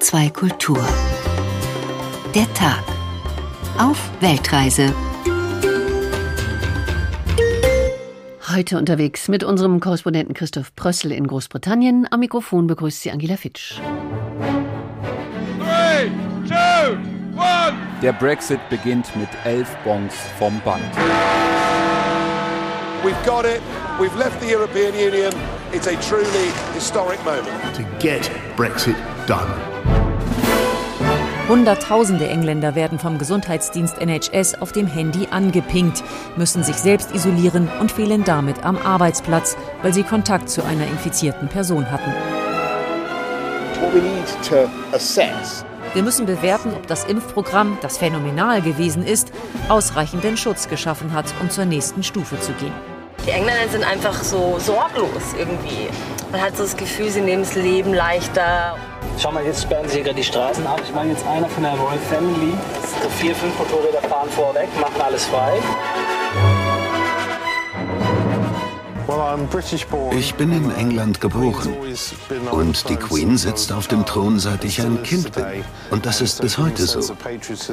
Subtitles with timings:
[0.00, 0.88] HR2 Kultur.
[2.34, 2.82] Der Tag.
[3.78, 4.94] Auf Weltreise.
[8.50, 12.08] Heute unterwegs mit unserem Korrespondenten Christoph Prössel in Großbritannien.
[12.10, 13.74] Am Mikrofon begrüßt sie Angela Fitsch.
[15.58, 16.10] Three,
[16.48, 16.96] two,
[17.36, 17.76] one.
[18.02, 20.82] Der Brexit beginnt mit elf Bonds vom Band.
[23.04, 23.60] We've got it.
[24.00, 25.32] We've left the European Union.
[25.72, 27.74] It's a truly historic moment.
[27.74, 28.96] to get Brexit
[29.26, 29.79] done.
[31.50, 36.04] Hunderttausende Engländer werden vom Gesundheitsdienst NHS auf dem Handy angepinkt,
[36.36, 41.48] müssen sich selbst isolieren und fehlen damit am Arbeitsplatz, weil sie Kontakt zu einer infizierten
[41.48, 42.14] Person hatten.
[45.92, 49.32] Wir müssen bewerten, ob das Impfprogramm, das phänomenal gewesen ist,
[49.68, 52.72] ausreichenden Schutz geschaffen hat, um zur nächsten Stufe zu gehen.
[53.26, 55.88] Die Engländer sind einfach so sorglos irgendwie.
[56.30, 58.76] Man hat so das Gefühl, sie nehmen das Leben leichter.
[59.18, 60.80] Schau mal, jetzt sperren sie hier gerade die Straßen ab.
[60.84, 62.52] Ich meine, jetzt einer von der Royal Family.
[63.02, 65.58] So vier, fünf Motorräder fahren vorweg, machen alles frei.
[70.12, 71.74] Ich bin in England geboren
[72.52, 75.44] und die Queen sitzt auf dem Thron, seit ich ein Kind bin.
[75.90, 77.00] Und das ist bis heute so.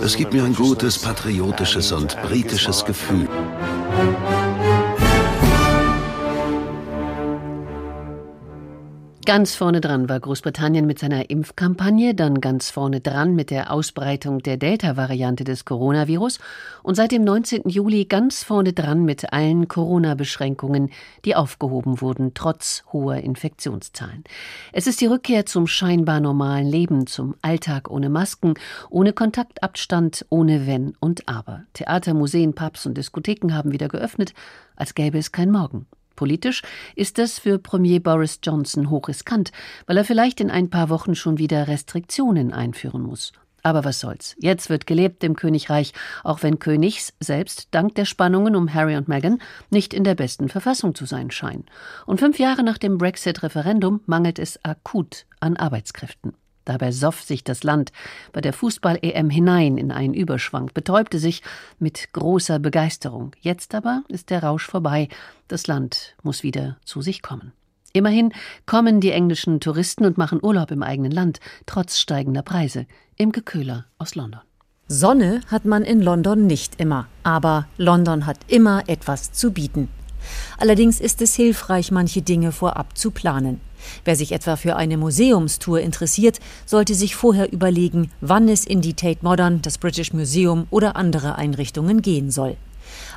[0.01, 3.29] Es gibt mir ein gutes patriotisches und britisches Gefühl.
[9.27, 14.39] Ganz vorne dran war Großbritannien mit seiner Impfkampagne, dann ganz vorne dran mit der Ausbreitung
[14.39, 16.39] der Delta-Variante des Coronavirus
[16.81, 17.63] und seit dem 19.
[17.67, 20.91] Juli ganz vorne dran mit allen Corona-Beschränkungen,
[21.25, 24.23] die aufgehoben wurden, trotz hoher Infektionszahlen.
[24.71, 28.53] Es ist die Rückkehr zum scheinbar normalen Leben, zum Alltag ohne Masken,
[28.89, 31.63] ohne Kontaktabstand, ohne Wenn und Aber.
[31.73, 34.33] Theater, Museen, Pubs und Diskotheken haben wieder geöffnet,
[34.77, 35.85] als gäbe es kein Morgen.
[36.17, 36.63] Politisch
[36.95, 39.53] ist das für Premier Boris Johnson hochriskant,
[39.85, 43.31] weil er vielleicht in ein paar Wochen schon wieder Restriktionen einführen muss.
[43.63, 44.35] Aber was soll's?
[44.39, 49.07] Jetzt wird gelebt im Königreich, auch wenn Königs selbst dank der Spannungen um Harry und
[49.07, 49.39] Meghan
[49.69, 51.65] nicht in der besten Verfassung zu sein scheinen.
[52.05, 56.33] Und fünf Jahre nach dem Brexit-Referendum mangelt es akut an Arbeitskräften.
[56.67, 57.93] Dabei soff sich das Land
[58.33, 61.41] bei der Fußball-EM hinein in einen Überschwang, betäubte sich
[61.79, 63.31] mit großer Begeisterung.
[63.39, 65.07] Jetzt aber ist der Rausch vorbei.
[65.47, 67.53] Das Land muss wieder zu sich kommen.
[67.93, 68.33] Immerhin
[68.65, 72.85] kommen die englischen Touristen und machen Urlaub im eigenen Land, trotz steigender Preise.
[73.15, 74.41] Imke Köhler aus London.
[74.89, 79.87] Sonne hat man in London nicht immer, aber London hat immer etwas zu bieten.
[80.57, 83.61] Allerdings ist es hilfreich, manche Dinge vorab zu planen.
[84.05, 88.93] Wer sich etwa für eine Museumstour interessiert, sollte sich vorher überlegen, wann es in die
[88.93, 92.57] Tate Modern, das British Museum oder andere Einrichtungen gehen soll.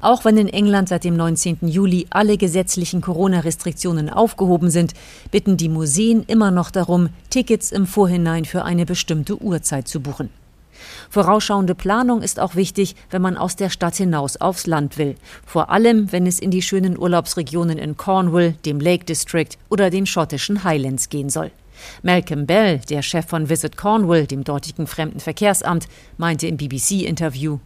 [0.01, 1.59] Auch wenn in England seit dem 19.
[1.63, 4.95] Juli alle gesetzlichen Corona-Restriktionen aufgehoben sind,
[5.31, 10.31] bitten die Museen immer noch darum, Tickets im Vorhinein für eine bestimmte Uhrzeit zu buchen.
[11.11, 15.17] Vorausschauende Planung ist auch wichtig, wenn man aus der Stadt hinaus aufs Land will.
[15.47, 20.07] Vor allem, wenn es in die schönen Urlaubsregionen in Cornwall, dem Lake District oder den
[20.07, 21.51] schottischen Highlands gehen soll.
[22.03, 25.87] Malcolm Bell, der Chef von Visit Cornwall, dem dortigen Fremdenverkehrsamt,
[26.17, 27.59] meinte im BBC-Interview,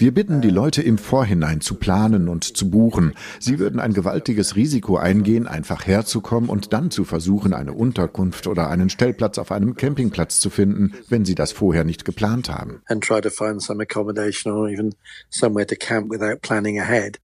[0.00, 3.12] wir bitten die Leute im Vorhinein zu planen und zu buchen.
[3.38, 8.70] Sie würden ein gewaltiges Risiko eingehen, einfach herzukommen und dann zu versuchen, eine Unterkunft oder
[8.70, 12.80] einen Stellplatz auf einem Campingplatz zu finden, wenn sie das vorher nicht geplant haben.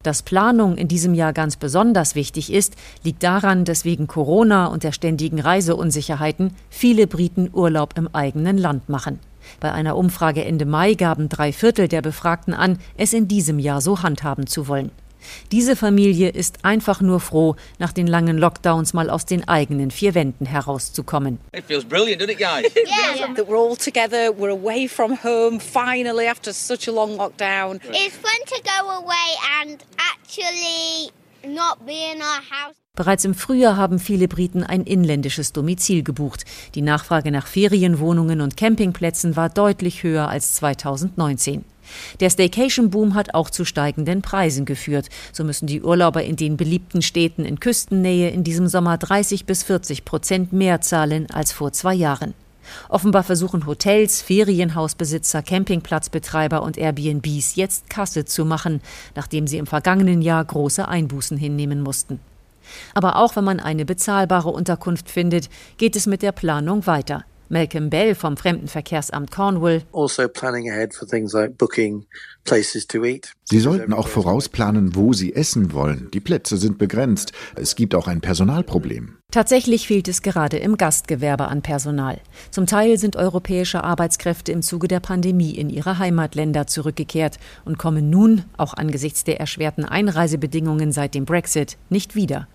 [0.03, 4.82] Dass Planung in diesem Jahr ganz besonders wichtig ist, liegt daran, dass wegen Corona und
[4.82, 9.20] der ständigen Reiseunsicherheiten viele Briten Urlaub im eigenen Land machen.
[9.60, 13.81] Bei einer Umfrage Ende Mai gaben drei Viertel der Befragten an, es in diesem Jahr
[13.81, 14.91] so handhaben zu wollen.
[15.53, 20.14] Diese Familie ist einfach nur froh, nach den langen Lockdowns mal aus den eigenen vier
[20.14, 21.38] Wänden herauszukommen.
[21.53, 22.72] It feels brilliant, doesn't it, guys?
[23.16, 23.34] Yeah.
[23.34, 27.81] That we're all together, we're away from home finally after such a long lockdown.
[27.91, 31.10] It's fun to go away and actually
[31.44, 32.75] not be in our house.
[32.97, 36.44] Bereits im Frühjahr haben viele Briten ein inländisches Domizil gebucht.
[36.75, 41.65] Die Nachfrage nach Ferienwohnungen und Campingplätzen war deutlich höher als 2019.
[42.20, 45.09] Der Staycation-Boom hat auch zu steigenden Preisen geführt.
[45.31, 49.62] So müssen die Urlauber in den beliebten Städten in Küstennähe in diesem Sommer 30 bis
[49.62, 52.32] 40 Prozent mehr zahlen als vor zwei Jahren.
[52.88, 58.81] Offenbar versuchen Hotels, Ferienhausbesitzer, Campingplatzbetreiber und Airbnbs jetzt Kasse zu machen,
[59.15, 62.20] nachdem sie im vergangenen Jahr große Einbußen hinnehmen mussten.
[62.94, 67.25] Aber auch wenn man eine bezahlbare Unterkunft findet, geht es mit der Planung weiter.
[67.49, 69.82] Malcolm Bell vom Fremdenverkehrsamt Cornwall.
[73.44, 76.08] Sie sollten auch vorausplanen, wo Sie essen wollen.
[76.12, 77.32] Die Plätze sind begrenzt.
[77.55, 79.19] Es gibt auch ein Personalproblem.
[79.31, 82.20] Tatsächlich fehlt es gerade im Gastgewerbe an Personal.
[82.50, 88.11] Zum Teil sind europäische Arbeitskräfte im Zuge der Pandemie in ihre Heimatländer zurückgekehrt und kommen
[88.11, 92.49] nun, auch angesichts der erschwerten Einreisebedingungen seit dem Brexit, nicht wieder.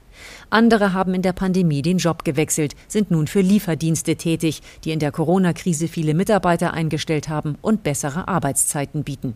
[0.49, 4.99] Andere haben in der Pandemie den Job gewechselt, sind nun für Lieferdienste tätig, die in
[4.99, 9.35] der Corona-Krise viele Mitarbeiter eingestellt haben und bessere Arbeitszeiten bieten.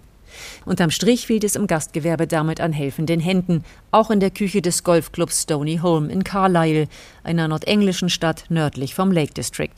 [0.65, 4.83] Unterm Strich fehlt es im Gastgewerbe damit an helfenden Händen, auch in der Küche des
[4.83, 6.88] Golfclubs Stony Holm in Carlisle,
[7.23, 9.75] einer nordenglischen Stadt nördlich vom Lake District.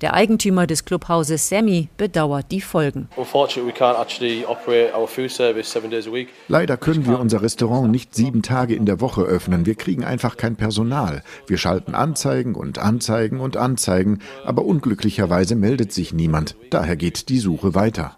[0.00, 3.08] Der Eigentümer des Clubhauses Sammy bedauert die Folgen.
[6.48, 9.66] Leider können wir unser Restaurant nicht sieben Tage in der Woche öffnen.
[9.66, 11.22] Wir kriegen einfach kein Personal.
[11.46, 16.56] Wir schalten Anzeigen und Anzeigen und Anzeigen, aber unglücklicherweise meldet sich niemand.
[16.70, 18.16] Daher geht die Suche weiter.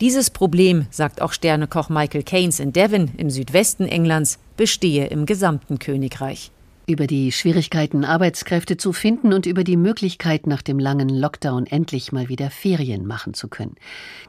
[0.00, 5.78] Dieses Problem, sagt auch Sternekoch Michael Keynes in Devon im Südwesten Englands, bestehe im gesamten
[5.78, 6.50] Königreich.
[6.92, 12.12] Über die Schwierigkeiten, Arbeitskräfte zu finden und über die Möglichkeit, nach dem langen Lockdown endlich
[12.12, 13.76] mal wieder Ferien machen zu können.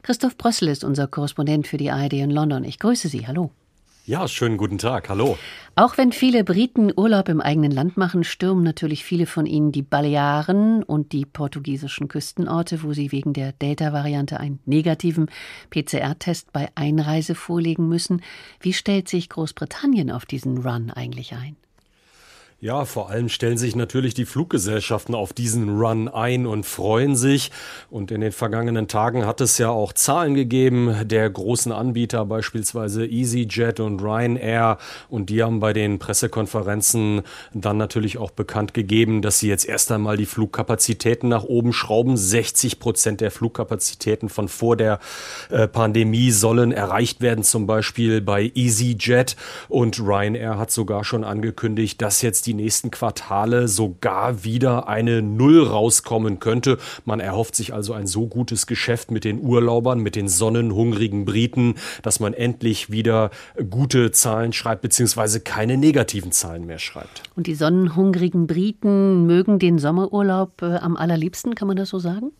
[0.02, 2.64] Christoph Brössel ist unser Korrespondent für die ARD in London.
[2.64, 3.26] Ich grüße Sie.
[3.26, 3.50] Hallo.
[4.06, 5.10] Ja, schönen guten Tag.
[5.10, 5.36] Hallo.
[5.74, 9.82] Auch wenn viele Briten Urlaub im eigenen Land machen, stürmen natürlich viele von ihnen die
[9.82, 15.30] Balearen und die portugiesischen Küstenorte, wo sie wegen der Delta-Variante einen negativen
[15.68, 18.22] PCR-Test bei Einreise vorlegen müssen.
[18.58, 21.56] Wie stellt sich Großbritannien auf diesen Run eigentlich ein?
[22.64, 27.50] Ja, vor allem stellen sich natürlich die Fluggesellschaften auf diesen Run ein und freuen sich.
[27.90, 33.04] Und in den vergangenen Tagen hat es ja auch Zahlen gegeben der großen Anbieter, beispielsweise
[33.04, 34.78] EasyJet und Ryanair.
[35.10, 37.20] Und die haben bei den Pressekonferenzen
[37.52, 42.16] dann natürlich auch bekannt gegeben, dass sie jetzt erst einmal die Flugkapazitäten nach oben schrauben.
[42.16, 45.00] 60 Prozent der Flugkapazitäten von vor der
[45.50, 49.36] äh, Pandemie sollen erreicht werden, zum Beispiel bei EasyJet.
[49.68, 55.22] Und Ryanair hat sogar schon angekündigt, dass jetzt die die nächsten Quartale sogar wieder eine
[55.22, 56.78] Null rauskommen könnte.
[57.04, 61.74] Man erhofft sich also ein so gutes Geschäft mit den Urlaubern, mit den sonnenhungrigen Briten,
[62.02, 63.30] dass man endlich wieder
[63.70, 67.22] gute Zahlen schreibt, beziehungsweise keine negativen Zahlen mehr schreibt.
[67.36, 72.32] Und die sonnenhungrigen Briten mögen den Sommerurlaub äh, am allerliebsten, kann man das so sagen?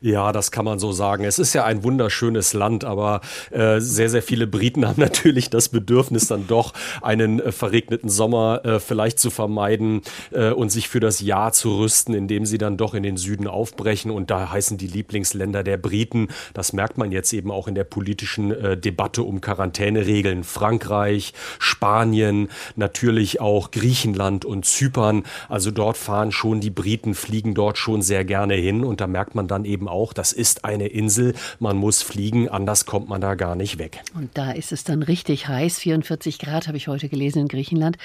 [0.00, 1.24] Ja, das kann man so sagen.
[1.24, 3.20] Es ist ja ein wunderschönes Land, aber
[3.50, 6.72] äh, sehr, sehr viele Briten haben natürlich das Bedürfnis, dann doch
[7.02, 10.02] einen äh, verregneten Sommer äh, vielleicht zu vermeiden
[10.32, 13.46] äh, und sich für das Jahr zu rüsten, indem sie dann doch in den Süden
[13.46, 14.10] aufbrechen.
[14.10, 17.84] Und da heißen die Lieblingsländer der Briten, das merkt man jetzt eben auch in der
[17.84, 25.24] politischen äh, Debatte um Quarantäneregeln, Frankreich, Spanien, natürlich auch Griechenland und Zypern.
[25.48, 29.34] Also dort fahren schon die Briten, fliegen dort schon sehr gerne hin und da merkt
[29.34, 33.20] man dann, dann eben auch, das ist eine Insel, man muss fliegen, anders kommt man
[33.20, 34.02] da gar nicht weg.
[34.14, 37.98] Und da ist es dann richtig heiß, 44 Grad habe ich heute gelesen in Griechenland.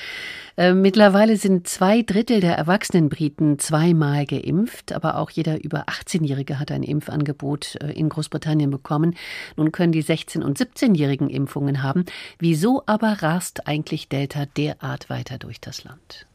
[0.57, 6.59] Äh, mittlerweile sind zwei Drittel der erwachsenen Briten zweimal geimpft, aber auch jeder über 18-Jährige
[6.59, 9.15] hat ein Impfangebot äh, in Großbritannien bekommen.
[9.55, 12.05] Nun können die 16- und 17-Jährigen Impfungen haben.
[12.39, 16.27] Wieso aber rast eigentlich Delta derart weiter durch das Land?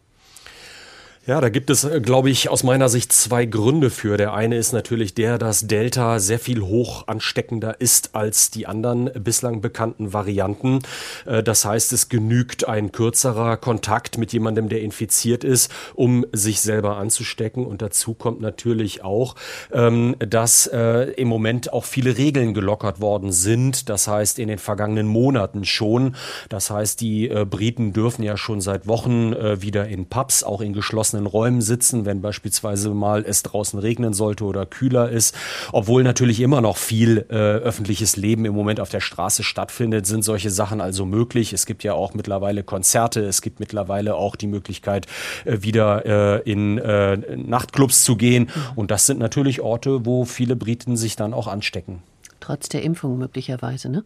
[1.31, 4.17] Ja, da gibt es, äh, glaube ich, aus meiner Sicht zwei Gründe für.
[4.17, 9.13] Der eine ist natürlich der, dass Delta sehr viel hoch ansteckender ist als die anderen
[9.15, 10.81] bislang bekannten Varianten.
[11.27, 16.63] Äh, das heißt, es genügt ein kürzerer Kontakt mit jemandem, der infiziert ist, um sich
[16.63, 17.65] selber anzustecken.
[17.65, 19.37] Und dazu kommt natürlich auch,
[19.73, 23.89] ähm, dass äh, im Moment auch viele Regeln gelockert worden sind.
[23.89, 26.17] Das heißt, in den vergangenen Monaten schon.
[26.49, 31.20] Das heißt, die Briten dürfen ja schon seit Wochen wieder in Pubs, auch in geschlossenen
[31.21, 35.35] geschlossenen Räumen sitzen, wenn beispielsweise mal es draußen regnen sollte oder kühler ist.
[35.73, 40.23] Obwohl natürlich immer noch viel äh, öffentliches Leben im Moment auf der Straße stattfindet, sind
[40.23, 41.53] solche Sachen also möglich.
[41.53, 45.07] Es gibt ja auch mittlerweile Konzerte, es gibt mittlerweile auch die Möglichkeit,
[45.45, 48.51] äh, wieder äh, in äh, Nachtclubs zu gehen.
[48.75, 52.03] Und das sind natürlich Orte, wo viele Briten sich dann auch anstecken.
[52.41, 54.05] Trotz der Impfung möglicherweise, ne?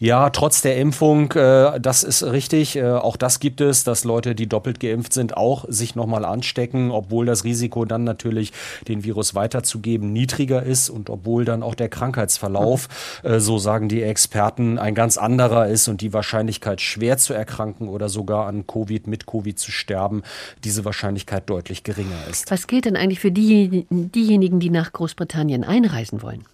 [0.00, 2.76] Ja, trotz der Impfung, äh, das ist richtig.
[2.76, 6.90] Äh, auch das gibt es, dass Leute, die doppelt geimpft sind, auch sich nochmal anstecken,
[6.90, 8.52] obwohl das Risiko dann natürlich,
[8.88, 12.88] den Virus weiterzugeben, niedriger ist und obwohl dann auch der Krankheitsverlauf,
[13.22, 17.88] äh, so sagen die Experten, ein ganz anderer ist und die Wahrscheinlichkeit, schwer zu erkranken
[17.88, 20.22] oder sogar an Covid, mit Covid zu sterben,
[20.64, 22.50] diese Wahrscheinlichkeit deutlich geringer ist.
[22.50, 26.44] Was gilt denn eigentlich für die, diejenigen, die nach Großbritannien einreisen wollen?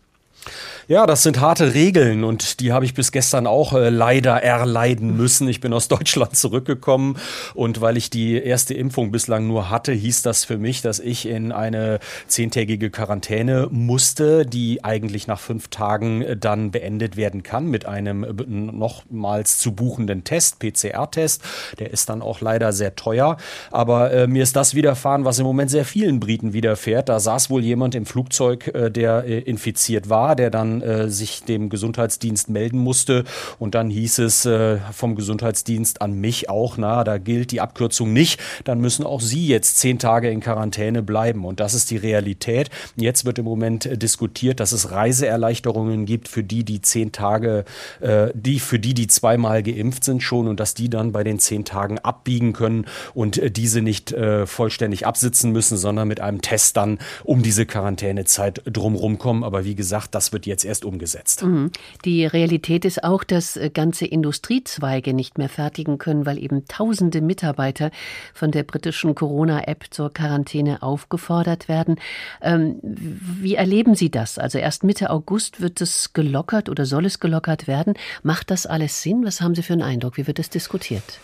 [0.90, 5.16] Ja, das sind harte Regeln und die habe ich bis gestern auch äh, leider erleiden
[5.16, 5.46] müssen.
[5.46, 7.16] Ich bin aus Deutschland zurückgekommen
[7.54, 11.28] und weil ich die erste Impfung bislang nur hatte, hieß das für mich, dass ich
[11.28, 17.66] in eine zehntägige Quarantäne musste, die eigentlich nach fünf Tagen äh, dann beendet werden kann
[17.66, 21.42] mit einem äh, nochmals zu buchenden Test, PCR-Test.
[21.78, 23.36] Der ist dann auch leider sehr teuer.
[23.70, 27.08] Aber äh, mir ist das widerfahren, was im Moment sehr vielen Briten widerfährt.
[27.08, 31.44] Da saß wohl jemand im Flugzeug, äh, der äh, infiziert war, der dann äh, sich
[31.44, 33.24] dem Gesundheitsdienst melden musste.
[33.58, 38.12] Und dann hieß es äh, vom Gesundheitsdienst an mich auch, na, da gilt die Abkürzung
[38.12, 38.40] nicht.
[38.64, 41.44] Dann müssen auch Sie jetzt zehn Tage in Quarantäne bleiben.
[41.44, 42.70] Und das ist die Realität.
[42.96, 47.64] Jetzt wird im Moment äh, diskutiert, dass es Reiseerleichterungen gibt für die, die zehn Tage,
[48.00, 51.38] äh, die für die, die zweimal geimpft sind schon und dass die dann bei den
[51.38, 56.42] zehn Tagen abbiegen können und äh, diese nicht äh, vollständig absitzen müssen, sondern mit einem
[56.42, 59.44] Test dann um diese Quarantänezeit drumherum kommen.
[59.44, 61.42] Aber wie gesagt, das wird jetzt erst umgesetzt.
[61.42, 61.70] Mhm.
[62.04, 67.20] Die Realität ist auch, dass äh, ganze Industriezweige nicht mehr fertigen können, weil eben tausende
[67.20, 67.90] Mitarbeiter
[68.32, 71.96] von der britischen Corona-App zur Quarantäne aufgefordert werden.
[72.40, 74.38] Ähm, wie erleben Sie das?
[74.38, 77.94] Also erst Mitte August wird es gelockert oder soll es gelockert werden.
[78.22, 79.24] Macht das alles Sinn?
[79.24, 80.16] Was haben Sie für einen Eindruck?
[80.16, 81.20] Wie wird es diskutiert?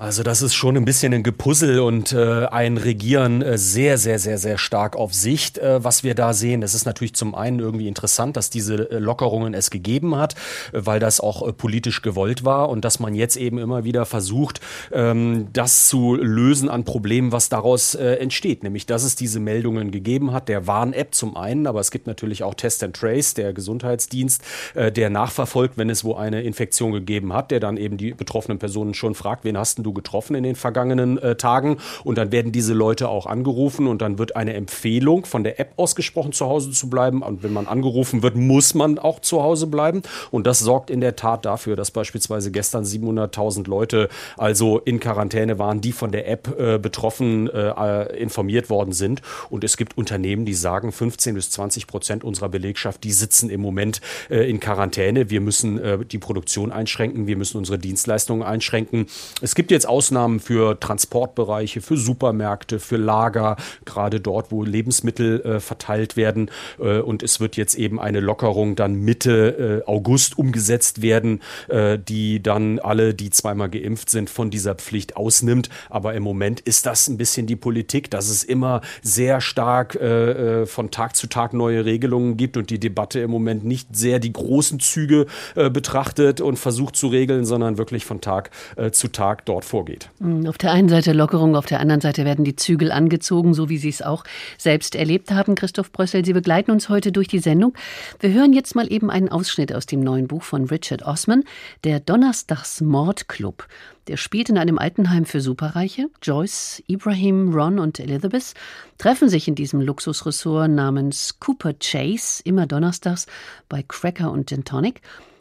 [0.00, 4.18] Also das ist schon ein bisschen ein Gepuzzle und äh, ein Regieren äh, sehr, sehr,
[4.18, 6.62] sehr, sehr stark auf Sicht, äh, was wir da sehen.
[6.62, 10.36] Es ist natürlich zum einen irgendwie interessant, dass diese äh, Lockerungen es gegeben hat,
[10.72, 14.06] äh, weil das auch äh, politisch gewollt war und dass man jetzt eben immer wieder
[14.06, 18.62] versucht, ähm, das zu lösen an Problemen, was daraus äh, entsteht.
[18.62, 22.42] Nämlich, dass es diese Meldungen gegeben hat, der Warn-App zum einen, aber es gibt natürlich
[22.42, 24.42] auch Test and Trace, der Gesundheitsdienst,
[24.76, 28.58] äh, der nachverfolgt, wenn es wo eine Infektion gegeben hat, der dann eben die betroffenen
[28.58, 31.78] Personen schon fragt, wen hast du getroffen in den vergangenen äh, Tagen.
[32.04, 35.72] Und dann werden diese Leute auch angerufen und dann wird eine Empfehlung von der App
[35.76, 37.22] ausgesprochen, zu Hause zu bleiben.
[37.22, 40.02] Und wenn man angerufen wird, muss man auch zu Hause bleiben.
[40.30, 45.58] Und das sorgt in der Tat dafür, dass beispielsweise gestern 700.000 Leute also in Quarantäne
[45.58, 49.22] waren, die von der App äh, betroffen äh, informiert worden sind.
[49.48, 53.60] Und es gibt Unternehmen, die sagen, 15 bis 20 Prozent unserer Belegschaft, die sitzen im
[53.60, 55.30] Moment äh, in Quarantäne.
[55.30, 59.06] Wir müssen äh, die Produktion einschränken, wir müssen unsere Dienstleistungen einschränken.
[59.40, 65.60] Es gibt jetzt Ausnahmen für Transportbereiche, für Supermärkte, für Lager, gerade dort, wo Lebensmittel äh,
[65.60, 66.50] verteilt werden.
[66.78, 71.98] Äh, und es wird jetzt eben eine Lockerung dann Mitte äh, August umgesetzt werden, äh,
[71.98, 75.68] die dann alle, die zweimal geimpft sind, von dieser Pflicht ausnimmt.
[75.88, 80.62] Aber im Moment ist das ein bisschen die Politik, dass es immer sehr stark äh,
[80.62, 84.18] äh, von Tag zu Tag neue Regelungen gibt und die Debatte im Moment nicht sehr
[84.18, 88.50] die großen Züge betrachtet und versucht zu regeln, sondern wirklich von Tag
[88.92, 90.10] zu Tag dort vorgeht.
[90.20, 93.68] Hm, auf der einen Seite Lockerung, auf der anderen Seite werden die Zügel angezogen, so
[93.68, 94.24] wie Sie es auch
[94.58, 95.54] selbst erlebt haben.
[95.54, 97.74] Christoph Brössel, Sie begleiten uns heute durch die Sendung.
[98.18, 101.44] Wir hören jetzt mal eben einen Ausschnitt aus dem neuen Buch von Richard Osman,
[101.84, 103.66] der Donnerstagsmordclub.
[104.08, 106.08] Der spielt in einem Altenheim für Superreiche.
[106.22, 108.54] Joyce, Ibrahim, Ron und Elizabeth
[108.98, 113.26] treffen sich in diesem Luxusressort namens Cooper Chase immer donnerstags
[113.68, 115.00] bei Cracker und Gin Tonic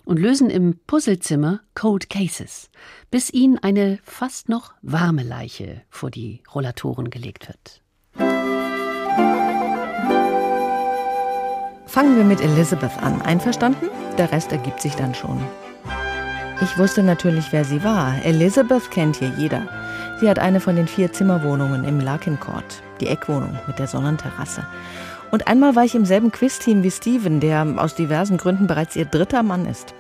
[0.10, 2.72] und lösen im Puzzlezimmer Cold Cases,
[3.12, 7.84] bis ihnen eine fast noch warme Leiche vor die Rollatoren gelegt wird.
[11.86, 13.22] Fangen wir mit Elizabeth an.
[13.22, 13.88] Einverstanden?
[14.18, 15.40] Der Rest ergibt sich dann schon.
[16.64, 18.16] Ich wusste natürlich, wer sie war.
[18.26, 19.70] Elizabeth kennt hier jeder.
[20.20, 24.66] Sie hat eine von den vier Zimmerwohnungen im Larkin Court, die Eckwohnung mit der Sonnenterrasse.
[25.30, 29.06] Und einmal war ich im selben Quizteam wie Steven, der aus diversen Gründen bereits ihr
[29.06, 29.94] dritter Mann ist.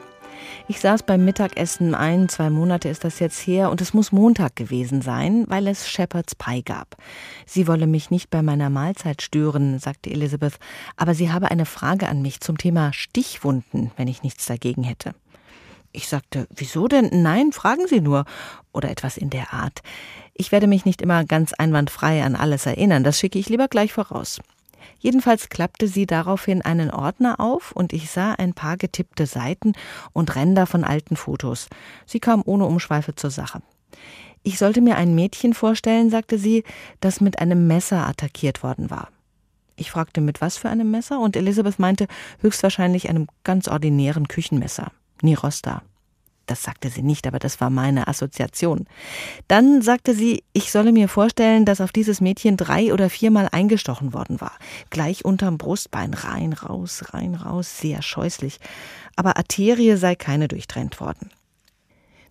[0.69, 4.55] Ich saß beim Mittagessen ein, zwei Monate ist das jetzt her, und es muss Montag
[4.55, 6.95] gewesen sein, weil es Shepherd's Pie gab.
[7.47, 10.59] Sie wolle mich nicht bei meiner Mahlzeit stören, sagte Elizabeth,
[10.95, 15.15] aber sie habe eine Frage an mich zum Thema Stichwunden, wenn ich nichts dagegen hätte.
[15.91, 17.23] Ich sagte, wieso denn?
[17.23, 18.25] Nein, fragen Sie nur.
[18.71, 19.79] Oder etwas in der Art.
[20.35, 23.91] Ich werde mich nicht immer ganz einwandfrei an alles erinnern, das schicke ich lieber gleich
[23.91, 24.39] voraus.
[24.99, 29.73] Jedenfalls klappte sie daraufhin einen Ordner auf und ich sah ein paar getippte Seiten
[30.13, 31.67] und Ränder von alten Fotos.
[32.05, 33.61] Sie kam ohne Umschweife zur Sache.
[34.43, 36.63] Ich sollte mir ein Mädchen vorstellen, sagte sie,
[37.01, 39.09] das mit einem Messer attackiert worden war.
[39.75, 41.19] Ich fragte, mit was für einem Messer?
[41.19, 42.07] Und Elisabeth meinte,
[42.41, 44.91] höchstwahrscheinlich einem ganz ordinären Küchenmesser.
[45.21, 45.81] Nirosta.
[46.49, 48.87] Das sagte sie nicht, aber das war meine Assoziation.
[49.47, 54.13] Dann sagte sie, ich solle mir vorstellen, dass auf dieses Mädchen drei oder viermal eingestochen
[54.15, 54.53] worden war.
[54.89, 58.59] Gleich unterm Brustbein, rein, raus, rein, raus, sehr scheußlich.
[59.15, 61.29] Aber Arterie sei keine durchtrennt worden.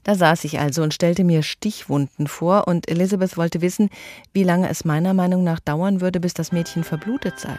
[0.03, 3.89] Da saß ich also und stellte mir Stichwunden vor, und Elizabeth wollte wissen,
[4.33, 7.57] wie lange es meiner Meinung nach dauern würde, bis das Mädchen verblutet sei.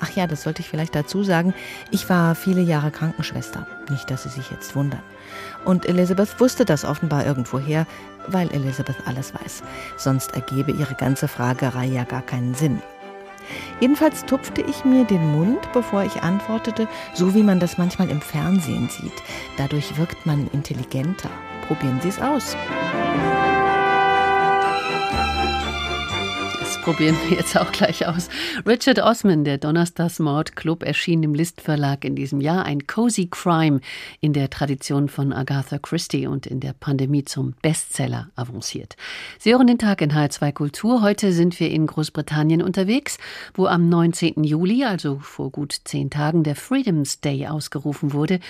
[0.00, 1.54] Ach ja, das sollte ich vielleicht dazu sagen.
[1.90, 3.66] Ich war viele Jahre Krankenschwester.
[3.90, 5.02] Nicht, dass Sie sich jetzt wundern.
[5.64, 7.86] Und Elizabeth wusste das offenbar irgendwoher,
[8.26, 9.62] weil Elizabeth alles weiß.
[9.96, 12.80] Sonst ergebe ihre ganze Fragerei ja gar keinen Sinn.
[13.80, 18.20] Jedenfalls tupfte ich mir den Mund, bevor ich antwortete, so wie man das manchmal im
[18.20, 19.12] Fernsehen sieht.
[19.56, 21.30] Dadurch wirkt man intelligenter.
[21.66, 22.56] Probieren Sie es aus.
[26.88, 28.30] Probieren wir jetzt auch gleich aus.
[28.66, 32.64] Richard Osman, der Donnerstagsmord Club, erschien im List Verlag in diesem Jahr.
[32.64, 33.82] Ein Cozy Crime
[34.22, 38.96] in der Tradition von Agatha Christie und in der Pandemie zum Bestseller avanciert.
[39.38, 41.02] Sie hören den Tag in H2 Kultur.
[41.02, 43.18] Heute sind wir in Großbritannien unterwegs,
[43.52, 44.42] wo am 19.
[44.42, 48.40] Juli, also vor gut zehn Tagen, der Freedom's Day ausgerufen wurde.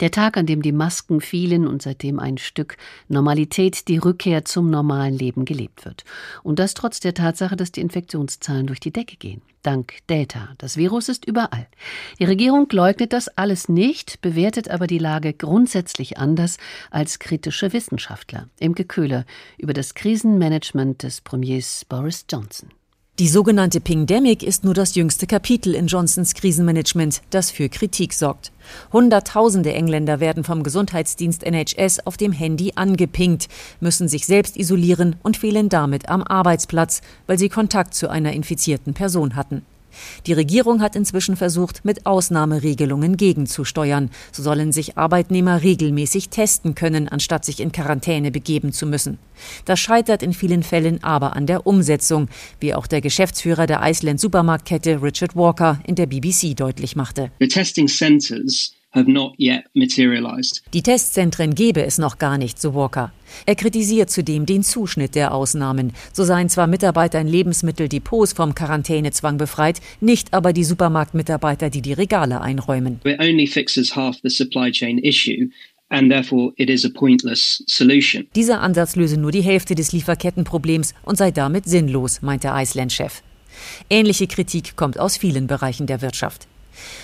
[0.00, 2.76] Der Tag, an dem die Masken fielen und seitdem ein Stück
[3.08, 6.04] Normalität, die Rückkehr zum normalen Leben gelebt wird.
[6.42, 9.42] Und das trotz der Tatsache, dass die Infektionszahlen durch die Decke gehen.
[9.62, 10.50] Dank Delta.
[10.58, 11.66] Das Virus ist überall.
[12.18, 16.58] Die Regierung leugnet das alles nicht, bewertet aber die Lage grundsätzlich anders
[16.90, 18.48] als kritische Wissenschaftler.
[18.60, 19.24] Imke Köhler
[19.56, 22.68] über das Krisenmanagement des Premiers Boris Johnson.
[23.20, 28.50] Die sogenannte Pingdemic ist nur das jüngste Kapitel in Johnsons Krisenmanagement, das für Kritik sorgt.
[28.92, 33.46] Hunderttausende Engländer werden vom Gesundheitsdienst NHS auf dem Handy angepinkt,
[33.78, 38.94] müssen sich selbst isolieren und fehlen damit am Arbeitsplatz, weil sie Kontakt zu einer infizierten
[38.94, 39.62] Person hatten.
[40.26, 44.10] Die Regierung hat inzwischen versucht, mit Ausnahmeregelungen gegenzusteuern.
[44.32, 49.18] So sollen sich Arbeitnehmer regelmäßig testen können, anstatt sich in Quarantäne begeben zu müssen.
[49.64, 52.28] Das scheitert in vielen Fällen aber an der Umsetzung,
[52.60, 57.30] wie auch der Geschäftsführer der Iceland Supermarktkette Richard Walker in der BBC deutlich machte.
[57.40, 63.12] The testing centers die Testzentren gebe es noch gar nicht, so Walker.
[63.46, 65.92] Er kritisiert zudem den Zuschnitt der Ausnahmen.
[66.12, 71.92] So seien zwar Mitarbeiter in Lebensmitteldepots vom Quarantänezwang befreit, nicht aber die Supermarktmitarbeiter, die die
[71.92, 73.00] Regale einräumen.
[73.04, 75.48] It only fixes half the supply chain issue.
[75.88, 78.26] And therefore it is a pointless solution.
[78.36, 83.22] Dieser Ansatz löse nur die Hälfte des Lieferkettenproblems und sei damit sinnlos, meint der Iceland-Chef.
[83.90, 86.46] Ähnliche Kritik kommt aus vielen Bereichen der Wirtschaft.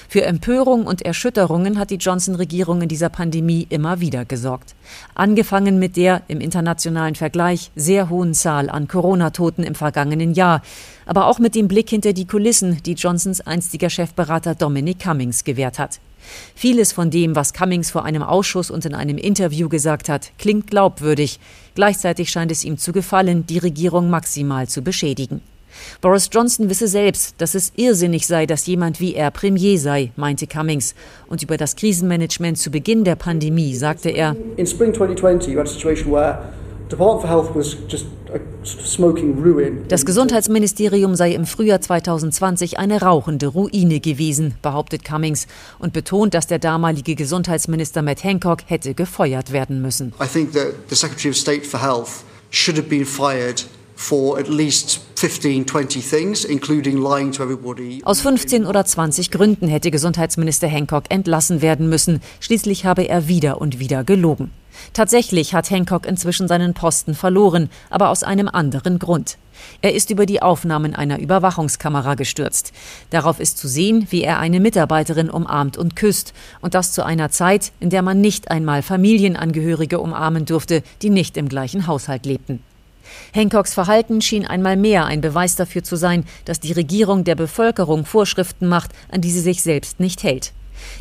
[0.08, 4.74] Für Empörung und Erschütterungen hat die Johnson-Regierung in dieser Pandemie immer wieder gesorgt.
[5.14, 10.62] Angefangen mit der im internationalen Vergleich sehr hohen Zahl an Corona-Toten im vergangenen Jahr,
[11.06, 15.78] aber auch mit dem Blick hinter die Kulissen, die Johnsons einstiger Chefberater Dominic Cummings gewährt
[15.78, 16.00] hat.
[16.54, 20.66] Vieles von dem, was Cummings vor einem Ausschuss und in einem Interview gesagt hat, klingt
[20.68, 21.40] glaubwürdig.
[21.74, 25.40] Gleichzeitig scheint es ihm zu gefallen, die Regierung maximal zu beschädigen.
[26.00, 30.46] Boris Johnson wisse selbst, dass es irrsinnig sei, dass jemand wie er Premier sei, meinte
[30.46, 30.94] Cummings.
[31.28, 35.66] Und über das Krisenmanagement zu Beginn der Pandemie sagte er, In spring 2020 you had
[35.66, 36.38] a situation where
[39.88, 45.46] das Gesundheitsministerium sei im Frühjahr 2020 eine rauchende Ruine gewesen, behauptet Cummings
[45.78, 50.12] und betont, dass der damalige Gesundheitsminister Matt Hancock hätte gefeuert werden müssen.
[50.20, 53.64] I think that the Secretary of State for Health should have been fired
[58.02, 62.22] aus 15 oder 20 Gründen hätte Gesundheitsminister Hancock entlassen werden müssen.
[62.40, 64.50] Schließlich habe er wieder und wieder gelogen.
[64.94, 69.36] Tatsächlich hat Hancock inzwischen seinen Posten verloren, aber aus einem anderen Grund.
[69.82, 72.72] Er ist über die Aufnahmen einer Überwachungskamera gestürzt.
[73.10, 76.32] Darauf ist zu sehen, wie er eine Mitarbeiterin umarmt und küsst,
[76.62, 81.36] und das zu einer Zeit, in der man nicht einmal Familienangehörige umarmen durfte, die nicht
[81.36, 82.62] im gleichen Haushalt lebten.
[83.34, 88.04] Hancocks Verhalten schien einmal mehr ein Beweis dafür zu sein, dass die Regierung der Bevölkerung
[88.04, 90.52] Vorschriften macht, an die sie sich selbst nicht hält.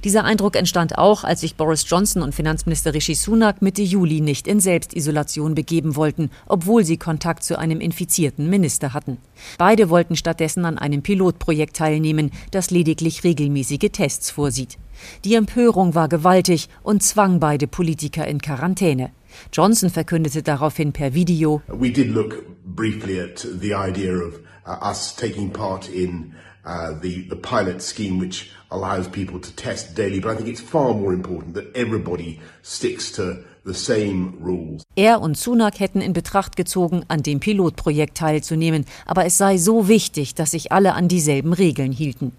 [0.04, 4.48] Dieser Eindruck entstand auch, als sich Boris Johnson und Finanzminister Rishi Sunak Mitte Juli nicht
[4.48, 9.18] in Selbstisolation begeben wollten, obwohl sie Kontakt zu einem infizierten Minister hatten.
[9.58, 14.78] Beide wollten stattdessen an einem Pilotprojekt teilnehmen, das lediglich regelmäßige Tests vorsieht.
[15.24, 19.12] Die Empörung war gewaltig und zwang beide Politiker in Quarantäne.
[19.52, 21.62] Johnson verkündete daraufhin per Video.
[21.68, 26.34] We did look briefly at the idea of uh, us taking part in
[26.66, 30.62] uh, the, the pilot scheme which allows people to test daily, but I think it's
[30.62, 34.84] far more important that everybody sticks to the same rules.
[34.96, 39.88] Er und Sunak hätten in Betracht gezogen, an dem Pilotprojekt teilzunehmen, aber es sei so
[39.88, 42.34] wichtig, dass sich alle an dieselben Regeln hielten.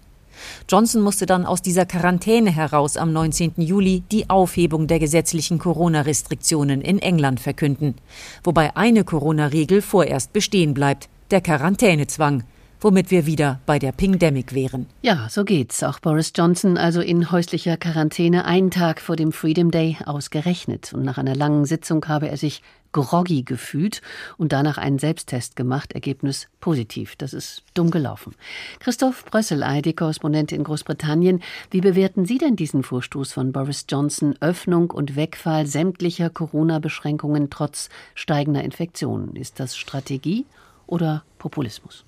[0.69, 3.53] Johnson musste dann aus dieser Quarantäne heraus am 19.
[3.57, 7.95] Juli die Aufhebung der gesetzlichen Corona-Restriktionen in England verkünden,
[8.43, 12.43] wobei eine Corona-Regel vorerst bestehen bleibt, der Quarantänezwang
[12.81, 14.87] womit wir wieder bei der Pingdemic wären.
[15.01, 15.83] Ja, so geht's.
[15.83, 20.91] Auch Boris Johnson also in häuslicher Quarantäne einen Tag vor dem Freedom Day ausgerechnet.
[20.93, 24.01] Und nach einer langen Sitzung habe er sich groggy gefühlt
[24.37, 25.93] und danach einen Selbsttest gemacht.
[25.93, 27.15] Ergebnis positiv.
[27.15, 28.35] Das ist dumm gelaufen.
[28.79, 31.41] Christoph Brössel, ARD-Korrespondent in Großbritannien.
[31.69, 34.35] Wie bewerten Sie denn diesen Vorstoß von Boris Johnson?
[34.39, 39.35] Öffnung und Wegfall sämtlicher Corona-Beschränkungen trotz steigender Infektionen.
[39.35, 40.45] Ist das Strategie
[40.87, 42.05] oder Populismus?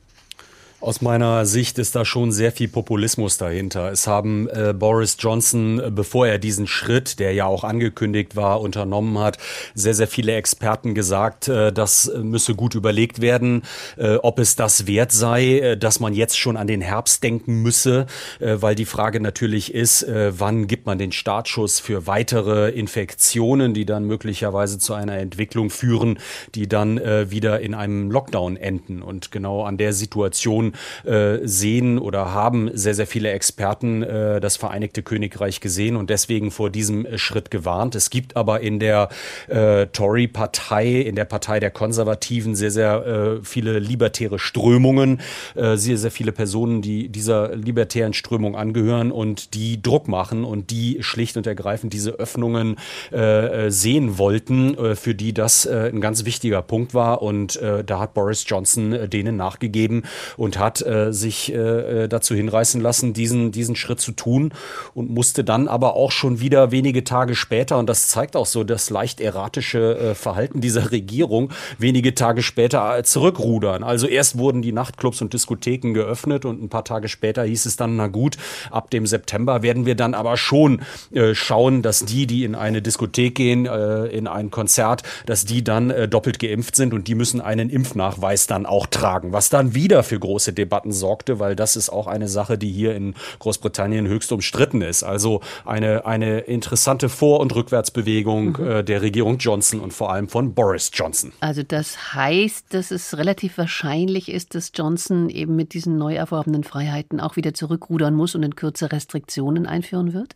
[0.84, 3.89] Aus meiner Sicht ist da schon sehr viel Populismus dahinter.
[3.89, 8.60] Es haben äh, Boris Johnson, äh, bevor er diesen Schritt, der ja auch angekündigt war,
[8.60, 9.38] unternommen hat,
[9.76, 13.62] sehr, sehr viele Experten gesagt, äh, das müsse gut überlegt werden,
[13.96, 17.62] äh, ob es das wert sei, äh, dass man jetzt schon an den Herbst denken
[17.62, 18.06] müsse,
[18.41, 23.86] äh, weil die Frage natürlich ist, wann gibt man den Startschuss für weitere Infektionen, die
[23.86, 26.19] dann möglicherweise zu einer Entwicklung führen,
[26.56, 29.02] die dann wieder in einem Lockdown enden.
[29.02, 30.73] Und genau an der Situation
[31.06, 36.52] äh, sehen oder haben sehr, sehr viele Experten äh, das Vereinigte Königreich gesehen und deswegen
[36.52, 37.96] vor diesem äh, Schritt gewarnt.
[37.96, 39.10] Es gibt aber in der
[39.48, 45.22] äh, Tory-Partei, in der Partei der Konservativen sehr, sehr viele libertäre Strömungen,
[45.56, 50.98] sehr, sehr viele Personen, die dieser libertären Strömung angehören und die Druck machen und die
[51.02, 52.78] schlicht und ergreifend diese Öffnungen
[53.12, 57.22] sehen wollten, für die das ein ganz wichtiger Punkt war.
[57.22, 60.04] Und da hat Boris Johnson denen nachgegeben
[60.38, 64.54] und hat hat äh, sich äh, äh, dazu hinreißen lassen, diesen, diesen Schritt zu tun
[64.93, 68.63] und musste dann aber auch schon wieder wenige Tage später, und das zeigt auch so
[68.63, 73.84] das leicht erratische äh, Verhalten dieser Regierung, wenige Tage später äh, zurückrudern.
[73.84, 77.76] Also erst wurden die Nachtclubs und Diskotheken geöffnet und ein paar Tage später hieß es
[77.76, 78.38] dann, na gut,
[78.71, 80.82] ab dem September werden wir dann aber schon
[81.13, 85.63] äh, schauen, dass die, die in eine Diskothek gehen, äh, in ein Konzert, dass die
[85.63, 89.76] dann äh, doppelt geimpft sind und die müssen einen Impfnachweis dann auch tragen, was dann
[89.76, 94.08] wieder für große Debatten sorgte, weil das ist auch eine Sache, die hier in Großbritannien
[94.08, 95.04] höchst umstritten ist.
[95.04, 98.68] Also eine, eine interessante Vor- und Rückwärtsbewegung mhm.
[98.68, 101.32] äh, der Regierung Johnson und vor allem von Boris Johnson.
[101.39, 106.63] Also das heißt, dass es relativ wahrscheinlich ist, dass Johnson eben mit diesen neu erworbenen
[106.63, 110.36] Freiheiten auch wieder zurückrudern muss und in Kürze Restriktionen einführen wird?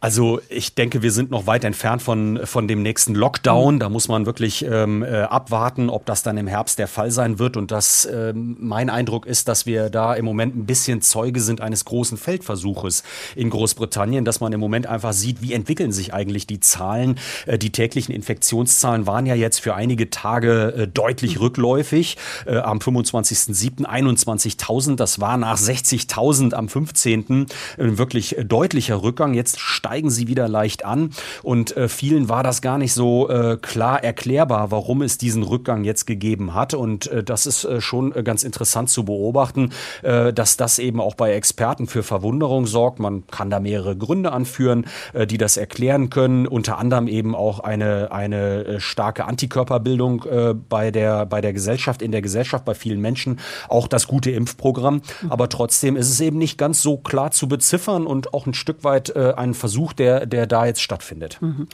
[0.00, 3.78] Also ich denke, wir sind noch weit entfernt von, von dem nächsten Lockdown.
[3.78, 7.38] Da muss man wirklich ähm, äh, abwarten, ob das dann im Herbst der Fall sein
[7.38, 7.56] wird.
[7.56, 11.60] Und das, ähm, mein Eindruck ist, dass wir da im Moment ein bisschen Zeuge sind
[11.60, 13.02] eines großen Feldversuches
[13.34, 17.18] in Großbritannien, dass man im Moment einfach sieht, wie entwickeln sich eigentlich die Zahlen.
[17.46, 22.16] Äh, die täglichen Infektionszahlen waren ja jetzt für einige Tage äh, deutlich rückläufig.
[22.46, 23.84] Äh, am 25.07.
[23.84, 24.96] 21.000.
[24.96, 27.46] Das war nach 60.000 am 15.
[27.78, 29.34] Ein wirklich äh, deutlicher Rückgang.
[29.34, 31.10] Jetzt steigen sie wieder leicht an
[31.42, 35.84] und äh, vielen war das gar nicht so äh, klar erklärbar, warum es diesen Rückgang
[35.84, 36.72] jetzt gegeben hat.
[36.72, 41.02] Und äh, das ist äh, schon äh, ganz interessant zu beobachten, äh, dass das eben
[41.02, 42.98] auch bei Experten für Verwunderung sorgt.
[42.98, 46.46] Man kann da mehrere Gründe anführen, die das erklären können.
[46.46, 50.24] Unter anderem eben auch eine, eine starke Antikörperbildung
[50.68, 53.38] bei, der, bei der Gesellschaft, in der Gesellschaft, bei vielen Menschen.
[53.68, 55.02] Auch das gute Impfprogramm.
[55.28, 58.84] Aber trotzdem ist es eben nicht ganz so klar zu beziffern und auch ein Stück
[58.84, 61.38] weit äh, ein Versuch, der, der da jetzt stattfindet.
[61.40, 61.68] Mhm.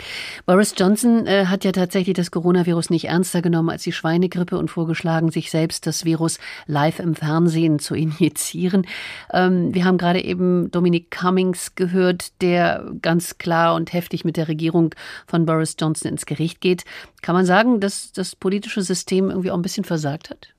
[0.47, 4.71] Boris Johnson äh, hat ja tatsächlich das Coronavirus nicht ernster genommen als die Schweinegrippe und
[4.71, 8.87] vorgeschlagen, sich selbst das Virus live im Fernsehen zu injizieren.
[9.33, 14.49] Ähm, wir haben gerade eben Dominic Cummings gehört, der ganz klar und heftig mit der
[14.49, 14.95] Regierung
[15.27, 16.85] von Boris Johnson ins Gericht geht.
[17.23, 20.55] Kann man sagen, dass das politische System irgendwie auch ein bisschen versagt hat?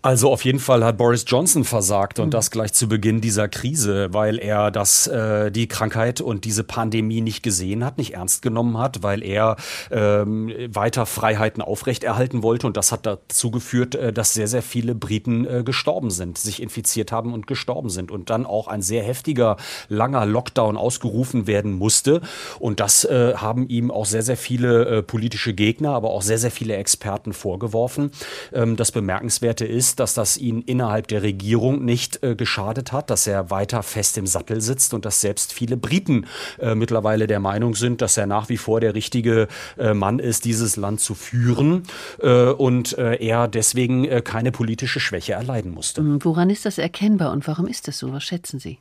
[0.00, 2.30] Also auf jeden Fall hat Boris Johnson versagt und mhm.
[2.30, 7.20] das gleich zu Beginn dieser Krise, weil er das, äh, die Krankheit und diese Pandemie
[7.20, 9.56] nicht gesehen hat, nicht ernst genommen hat, weil er
[9.90, 14.94] ähm, weiter Freiheiten aufrechterhalten wollte und das hat dazu geführt, äh, dass sehr, sehr viele
[14.94, 19.02] Briten äh, gestorben sind, sich infiziert haben und gestorben sind und dann auch ein sehr
[19.02, 19.56] heftiger,
[19.88, 22.20] langer Lockdown ausgerufen werden musste
[22.60, 26.38] und das äh, haben ihm auch sehr, sehr viele äh, politische Gegner, aber auch sehr,
[26.38, 28.12] sehr viele Experten vorgeworfen.
[28.52, 33.08] Ähm, das Bemerkenswerte ist, ist, dass das ihn innerhalb der Regierung nicht äh, geschadet hat,
[33.08, 36.26] dass er weiter fest im Sattel sitzt und dass selbst viele Briten
[36.58, 39.48] äh, mittlerweile der Meinung sind, dass er nach wie vor der richtige
[39.78, 41.84] äh, Mann ist, dieses Land zu führen
[42.20, 46.02] äh, und äh, er deswegen äh, keine politische Schwäche erleiden musste.
[46.22, 48.12] Woran ist das erkennbar und warum ist das so?
[48.12, 48.78] Was schätzen Sie?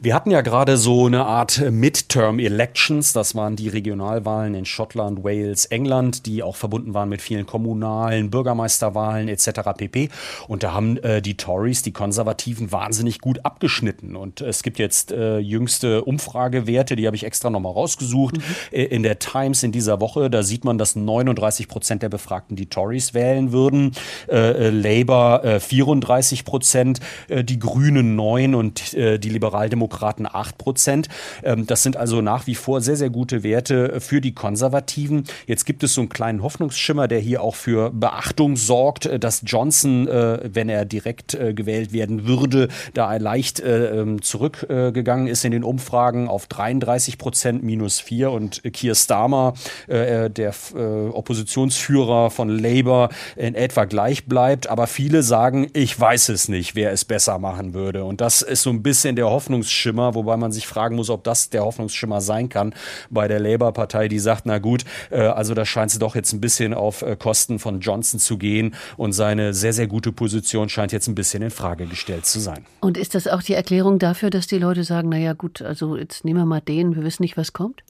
[0.00, 5.24] Wir hatten ja gerade so eine Art Midterm Elections, das waren die Regionalwahlen in Schottland,
[5.24, 9.60] Wales, England, die auch verbunden waren mit vielen kommunalen Bürgermeisterwahlen etc.
[9.76, 10.10] pp.
[10.48, 14.16] Und da haben äh, die Tories, die Konservativen, wahnsinnig gut abgeschnitten.
[14.16, 18.36] Und es gibt jetzt äh, jüngste Umfragewerte, die habe ich extra nochmal rausgesucht.
[18.36, 18.42] Mhm.
[18.72, 22.56] Äh, in der Times in dieser Woche, da sieht man, dass 39 Prozent der Befragten
[22.56, 23.92] die Tories wählen würden,
[24.28, 31.08] äh, äh Labour 34 äh, Prozent, die Grünen 9 und die Liberaldemokraten 8 Prozent.
[31.44, 35.24] Ähm, das sind also nach wie vor sehr, sehr gute Werte für die Konservativen.
[35.46, 39.42] Jetzt gibt es so einen kleinen Hoffnungsschimmer, der hier auch für Beachtung sorgt, äh, dass
[39.44, 45.52] Johnson, äh, wenn er direkt äh, gewählt werden würde, da leicht ähm, zurückgegangen ist in
[45.52, 49.54] den Umfragen auf 33 Prozent minus 4 und Keir Starmer,
[49.88, 54.68] der Oppositionsführer von Labour, in etwa gleich bleibt.
[54.68, 58.04] Aber viele sagen, ich weiß es nicht, wer es besser machen würde.
[58.04, 61.50] Und das ist so ein bisschen der Hoffnungsschimmer, wobei man sich fragen muss, ob das
[61.50, 62.74] der Hoffnungsschimmer sein kann
[63.10, 66.74] bei der Labour-Partei, die sagt, na gut, also da scheint es doch jetzt ein bisschen
[66.74, 71.14] auf Kosten von Johnson zu gehen und seine sehr, sehr gute Position scheint jetzt ein
[71.14, 72.64] bisschen in Frage gestellt zu sein.
[72.80, 76.24] Und ist das auch die Erklärung dafür, dass die Leute sagen, naja gut, also jetzt
[76.24, 77.82] nehmen wir mal den, wir wissen nicht, was kommt?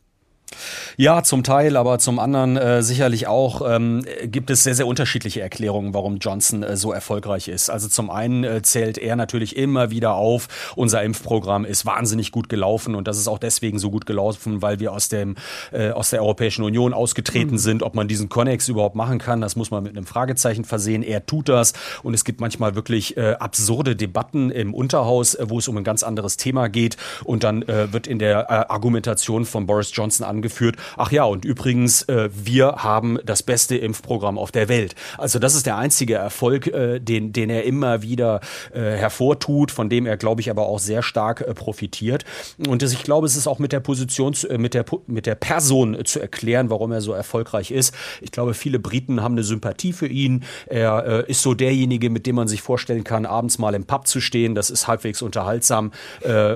[0.97, 5.41] Ja, zum Teil, aber zum anderen äh, sicherlich auch ähm, gibt es sehr, sehr unterschiedliche
[5.41, 7.69] Erklärungen, warum Johnson äh, so erfolgreich ist.
[7.69, 12.49] Also zum einen äh, zählt er natürlich immer wieder auf, unser Impfprogramm ist wahnsinnig gut
[12.49, 15.35] gelaufen und das ist auch deswegen so gut gelaufen, weil wir aus, dem,
[15.73, 17.59] äh, aus der Europäischen Union ausgetreten mhm.
[17.59, 17.83] sind.
[17.83, 21.03] Ob man diesen Connex überhaupt machen kann, das muss man mit einem Fragezeichen versehen.
[21.03, 21.73] Er tut das
[22.05, 25.85] und es gibt manchmal wirklich äh, absurde Debatten im Unterhaus, äh, wo es um ein
[25.85, 31.13] ganz anderes Thema geht und dann wird in der Argumentation von Boris Johnson angeführt, ach
[31.13, 34.95] ja, und übrigens, äh, wir haben das beste Impfprogramm auf der Welt.
[35.19, 38.41] Also das ist der einzige Erfolg, äh, den, den er immer wieder
[38.73, 42.25] äh, hervortut, von dem er, glaube ich, aber auch sehr stark äh, profitiert.
[42.69, 45.35] Und das, ich glaube, es ist auch mit der Position, äh, mit der, mit der
[45.35, 47.95] Person zu erklären, warum er so erfolgreich ist.
[48.21, 50.45] Ich glaube, viele Briten haben eine Sympathie für ihn.
[50.67, 54.07] Er äh, ist so derjenige, mit dem man sich vorstellen kann, abends mal im Pub
[54.07, 54.55] zu stehen.
[54.55, 55.93] Das ist halbwegs unterhaltsam.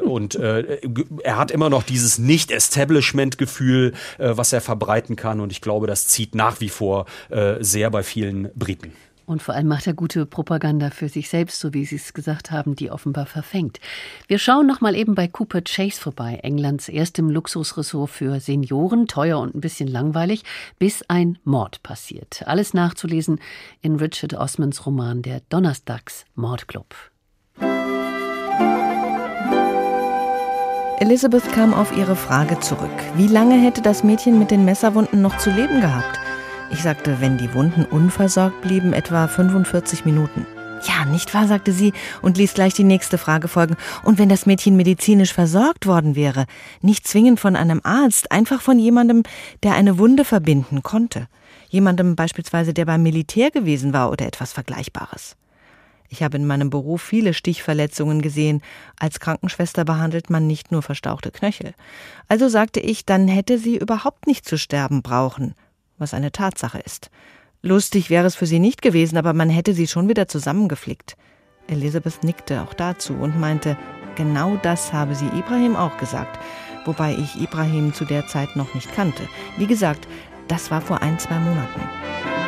[0.05, 5.41] und er hat immer noch dieses Nicht-Establishment-Gefühl Gefühl, äh, was er verbreiten kann.
[5.41, 8.93] Und ich glaube, das zieht nach wie vor äh, sehr bei vielen Briten.
[9.27, 12.51] Und vor allem macht er gute Propaganda für sich selbst, so wie Sie es gesagt
[12.51, 13.79] haben, die offenbar verfängt.
[14.27, 19.39] Wir schauen noch mal eben bei Cooper Chase vorbei, Englands erstem Luxusressort für Senioren, teuer
[19.39, 20.43] und ein bisschen langweilig,
[20.81, 22.43] bis ein Mord passiert.
[22.47, 23.39] Alles nachzulesen
[23.83, 27.10] in Richard Osmans Roman Der Donnerstags Mordclub.
[31.01, 32.91] Elizabeth kam auf ihre Frage zurück.
[33.17, 36.21] Wie lange hätte das Mädchen mit den Messerwunden noch zu leben gehabt?
[36.71, 40.47] Ich sagte, wenn die Wunden unversorgt blieben, etwa 45 Minuten.
[40.87, 43.77] Ja, nicht wahr, sagte sie und ließ gleich die nächste Frage folgen.
[44.05, 46.45] Und wenn das Mädchen medizinisch versorgt worden wäre,
[46.83, 49.23] nicht zwingend von einem Arzt, einfach von jemandem,
[49.63, 51.29] der eine Wunde verbinden konnte.
[51.71, 55.35] Jemandem beispielsweise, der beim Militär gewesen war oder etwas Vergleichbares.
[56.13, 58.63] Ich habe in meinem Beruf viele Stichverletzungen gesehen.
[58.99, 61.73] Als Krankenschwester behandelt man nicht nur verstauchte Knöchel.
[62.27, 65.55] Also sagte ich, dann hätte sie überhaupt nicht zu sterben brauchen,
[65.99, 67.11] was eine Tatsache ist.
[67.63, 71.17] Lustig wäre es für sie nicht gewesen, aber man hätte sie schon wieder zusammengeflickt.
[71.69, 73.77] Elisabeth nickte auch dazu und meinte,
[74.17, 76.41] genau das habe sie Ibrahim auch gesagt,
[76.87, 79.29] wobei ich Ibrahim zu der Zeit noch nicht kannte.
[79.59, 80.09] Wie gesagt,
[80.49, 82.40] das war vor ein, zwei Monaten.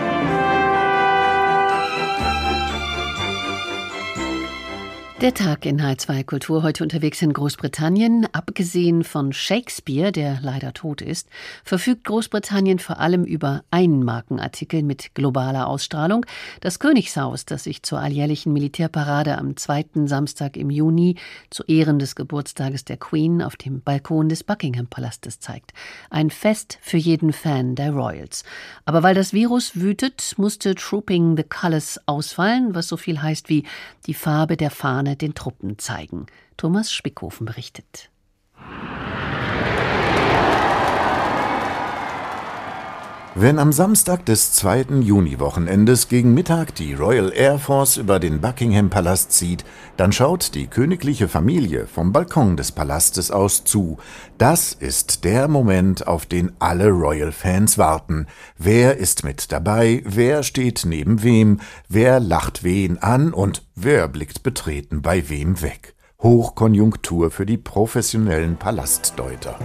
[5.23, 8.27] Der Tag in H2 Kultur heute unterwegs in Großbritannien.
[8.33, 11.29] Abgesehen von Shakespeare, der leider tot ist,
[11.63, 16.27] verfügt Großbritannien vor allem über einen Markenartikel mit globaler Ausstrahlung.
[16.61, 21.15] Das Königshaus, das sich zur alljährlichen Militärparade am zweiten Samstag im Juni
[21.51, 25.73] zu Ehren des Geburtstages der Queen auf dem Balkon des Buckingham Palastes zeigt.
[26.11, 28.43] Ein Fest für jeden Fan der Royals.
[28.87, 33.63] Aber weil das Virus wütet, musste Trooping the Colours ausfallen, was so viel heißt wie
[34.09, 36.27] die Farbe der Fahne den Truppen zeigen.
[36.57, 38.11] Thomas Spickhofen berichtet.
[43.35, 48.90] Wenn am Samstag des zweiten Juniwochenendes gegen Mittag die Royal Air Force über den Buckingham
[48.90, 49.64] Palast zieht,
[49.97, 53.97] dann schaut die königliche Familie vom Balkon des Palastes aus zu.
[54.37, 58.27] Das ist der Moment, auf den alle Royal-Fans warten.
[58.59, 60.03] Wer ist mit dabei?
[60.05, 61.61] Wer steht neben wem?
[61.88, 63.33] Wer lacht wen an?
[63.33, 65.95] Und wer blickt betreten bei wem weg?
[66.23, 69.59] Hochkonjunktur für die professionellen Palastdeuter.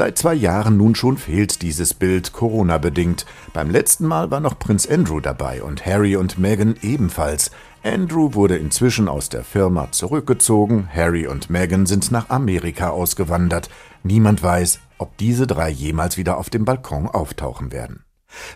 [0.00, 3.26] Seit zwei Jahren nun schon fehlt dieses Bild Corona-bedingt.
[3.52, 7.50] Beim letzten Mal war noch Prinz Andrew dabei und Harry und Meghan ebenfalls.
[7.82, 13.68] Andrew wurde inzwischen aus der Firma zurückgezogen, Harry und Meghan sind nach Amerika ausgewandert.
[14.02, 18.02] Niemand weiß, ob diese drei jemals wieder auf dem Balkon auftauchen werden.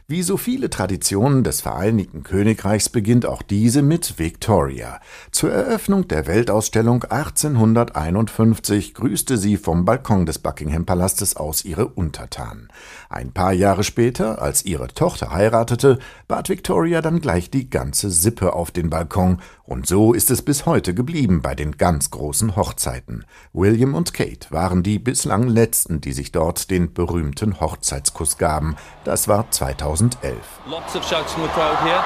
[0.06, 5.00] Wie so viele Traditionen des Vereinigten Königreichs beginnt auch diese mit Victoria.
[5.30, 12.68] Zur Eröffnung der Weltausstellung 1851 grüßte sie vom Balkon des Buckingham Palastes aus ihre Untertanen.
[13.08, 18.52] Ein paar Jahre später, als ihre Tochter heiratete, bat Victoria dann gleich die ganze Sippe
[18.52, 23.24] auf den Balkon, und so ist es bis heute geblieben bei den ganz großen Hochzeiten.
[23.52, 28.76] William und Kate waren die bislang letzten, die sich dort den berühmten Hochzeitskuss gaben.
[29.04, 30.36] Das war 2011.
[30.66, 32.02] Lots of shouts from the crowd here.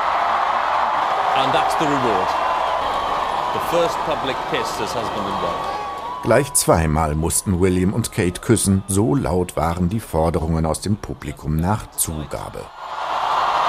[1.37, 2.29] And that's the reward.
[3.55, 5.79] The first public kiss as husband and wife.
[6.23, 11.57] Gleich zweimal mussten William und Kate küssen, so laut waren die Forderungen aus dem Publikum
[11.57, 12.61] nach Zugabe.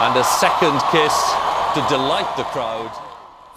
[0.01, 1.33] And a second kiss
[1.73, 3.08] to delight the crowd.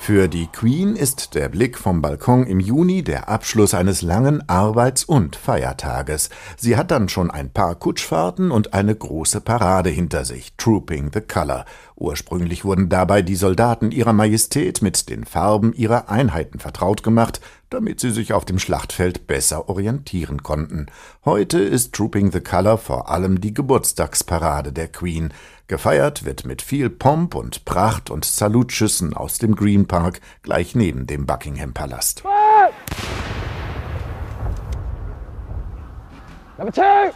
[0.04, 5.04] Für die Queen ist der Blick vom Balkon im Juni der Abschluss eines langen Arbeits-
[5.04, 6.28] und Feiertages.
[6.56, 11.20] Sie hat dann schon ein paar Kutschfahrten und eine große Parade hinter sich, Trooping the
[11.20, 11.66] Color.
[11.94, 17.40] Ursprünglich wurden dabei die Soldaten ihrer Majestät mit den Farben ihrer Einheiten vertraut gemacht,
[17.72, 20.87] damit sie sich auf dem Schlachtfeld besser orientieren konnten.
[21.24, 25.32] Heute ist Trooping the Color vor allem die Geburtstagsparade der Queen.
[25.68, 31.06] Gefeiert wird mit viel Pomp und Pracht und Salutschüssen aus dem Green Park gleich neben
[31.06, 32.22] dem Buckingham Palast.
[36.58, 37.12] Number two.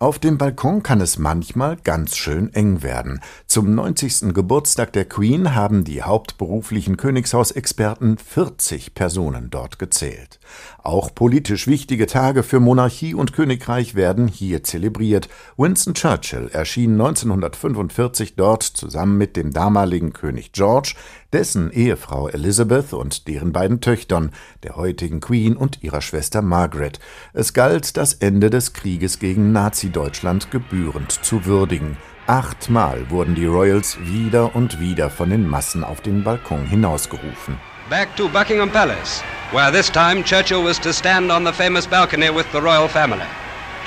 [0.00, 3.20] Auf dem Balkon kann es manchmal ganz schön eng werden.
[3.50, 4.34] Zum 90.
[4.34, 10.38] Geburtstag der Queen haben die hauptberuflichen Königshausexperten 40 Personen dort gezählt.
[10.82, 15.30] Auch politisch wichtige Tage für Monarchie und Königreich werden hier zelebriert.
[15.56, 20.92] Winston Churchill erschien 1945 dort zusammen mit dem damaligen König George,
[21.32, 24.32] dessen Ehefrau Elizabeth und deren beiden Töchtern,
[24.62, 27.00] der heutigen Queen und ihrer Schwester Margaret.
[27.32, 31.96] Es galt, das Ende des Krieges gegen Nazi-Deutschland gebührend zu würdigen.
[32.28, 37.58] Achtmal wurden die Royals wieder und wieder von den Massen auf den Balkon hinausgerufen.
[37.88, 42.28] Back to Buckingham Palace, where this time Churchill was to stand on the famous balcony
[42.28, 43.24] with the royal family,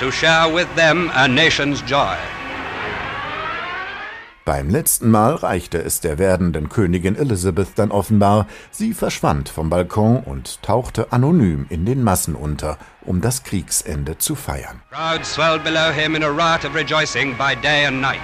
[0.00, 2.16] to share with them a nation's joy.
[4.44, 10.18] Beim letzten Mal reichte es der werdenden Königin Elizabeth dann offenbar, sie verschwand vom Balkon
[10.18, 14.82] und tauchte anonym in den Massen unter, um das Kriegsende zu feiern.
[14.90, 18.20] Crowds swelled below him in a riot of rejoicing by day and night.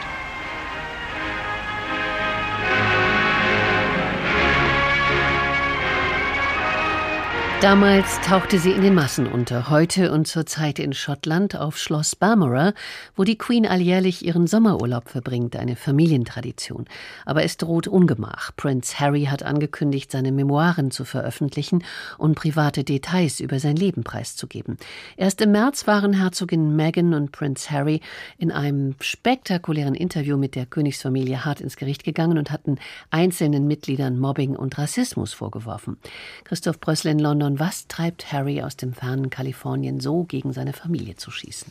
[7.60, 12.72] Damals tauchte sie in den Massen unter, heute und zurzeit in Schottland auf Schloss Balmoral,
[13.16, 16.84] wo die Queen alljährlich ihren Sommerurlaub verbringt, eine Familientradition.
[17.26, 18.52] Aber es droht Ungemach.
[18.56, 21.82] Prince Harry hat angekündigt, seine Memoiren zu veröffentlichen
[22.16, 24.76] und private Details über sein Leben preiszugeben.
[25.16, 28.02] Erst im März waren Herzogin Meghan und Prince Harry
[28.38, 32.78] in einem spektakulären Interview mit der Königsfamilie hart ins Gericht gegangen und hatten
[33.10, 35.96] einzelnen Mitgliedern Mobbing und Rassismus vorgeworfen.
[36.44, 41.16] Christoph Brössel in London was treibt Harry aus dem fernen Kalifornien so gegen seine Familie
[41.16, 41.70] zu schießen?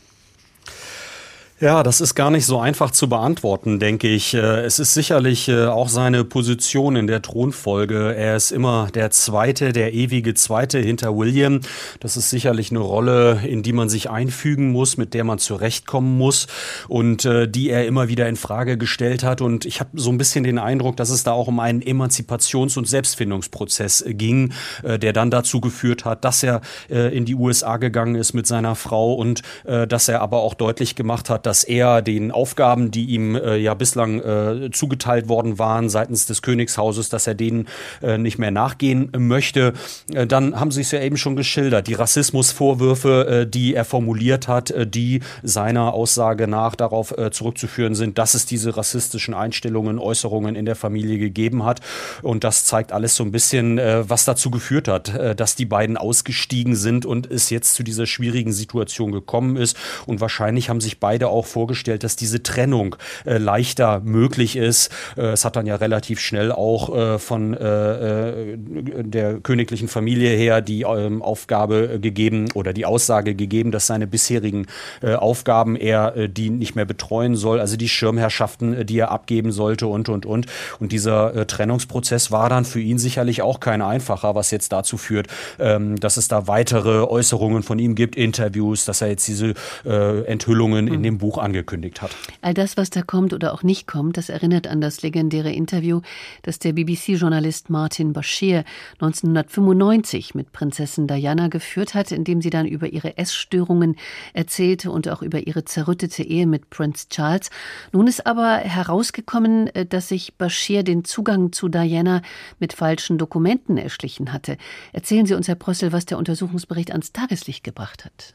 [1.60, 4.36] Ja, das ist gar nicht so einfach zu beantworten, denke ich.
[4.36, 8.14] Äh, es ist sicherlich äh, auch seine Position in der Thronfolge.
[8.16, 11.62] Er ist immer der Zweite, der ewige Zweite hinter William.
[12.00, 16.16] Das ist sicherlich eine Rolle, in die man sich einfügen muss, mit der man zurechtkommen
[16.16, 16.46] muss
[16.90, 19.42] und äh, die er immer wieder in Frage gestellt hat.
[19.42, 22.78] Und ich habe so ein bisschen den Eindruck, dass es da auch um einen Emanzipations-
[22.78, 28.34] und Selbstfindungsprozess ging, der dann dazu geführt hat, dass er in die USA gegangen ist
[28.34, 32.92] mit seiner Frau und dass er aber auch deutlich gemacht hat, dass er den Aufgaben,
[32.92, 37.70] die ihm äh, ja bislang äh, zugeteilt worden waren seitens des Königshauses, dass er denen
[38.02, 39.72] äh, nicht mehr nachgehen möchte.
[40.14, 44.50] Äh, dann haben Sie es ja eben schon geschildert, die Rassismusvorwürfe, äh, die er formuliert
[44.50, 50.56] hat, äh, die seiner Aussage nach darauf zurückzuführen sind, dass es diese rassistischen Einstellungen, Äußerungen
[50.56, 51.80] in der Familie gegeben hat.
[52.24, 56.76] Und das zeigt alles so ein bisschen, was dazu geführt hat, dass die beiden ausgestiegen
[56.76, 59.78] sind und es jetzt zu dieser schwierigen Situation gekommen ist.
[60.06, 62.96] Und wahrscheinlich haben sich beide auch auch vorgestellt, dass diese Trennung
[63.26, 64.92] äh, leichter möglich ist.
[65.16, 70.36] Äh, es hat dann ja relativ schnell auch äh, von äh, äh, der königlichen Familie
[70.36, 74.68] her die ähm, Aufgabe gegeben oder die Aussage gegeben, dass seine bisherigen
[75.02, 79.88] äh, Aufgaben er die nicht mehr betreuen soll, also die Schirmherrschaften, die er abgeben sollte
[79.88, 80.48] und und und.
[80.80, 85.28] Und dieser Trennungsprozess war dann für ihn sicherlich auch kein einfacher, was jetzt dazu führt,
[85.60, 90.88] ähm, dass es da weitere Äußerungen von ihm gibt, Interviews, dass er jetzt diese Enthüllungen
[90.88, 92.12] in dem Buch Buch angekündigt hat.
[92.42, 96.00] All das, was da kommt oder auch nicht kommt, das erinnert an das legendäre Interview,
[96.44, 98.64] das der BBC-Journalist Martin Bashir
[99.02, 103.98] 1995 mit Prinzessin Diana geführt hat, in dem sie dann über ihre Essstörungen
[104.32, 107.50] erzählte und auch über ihre zerrüttete Ehe mit Prince Charles.
[107.92, 112.22] Nun ist aber herausgekommen, äh, dass sich Bashir den Zugang zu Diana
[112.60, 114.56] mit falschen Dokumenten erschlichen hatte.
[114.94, 118.34] Erzählen Sie uns, Herr Brössel, was der Untersuchungsbericht ans Tageslicht gebracht hat.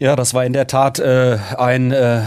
[0.00, 2.22] Ja, das war in der Tat äh, ein, äh,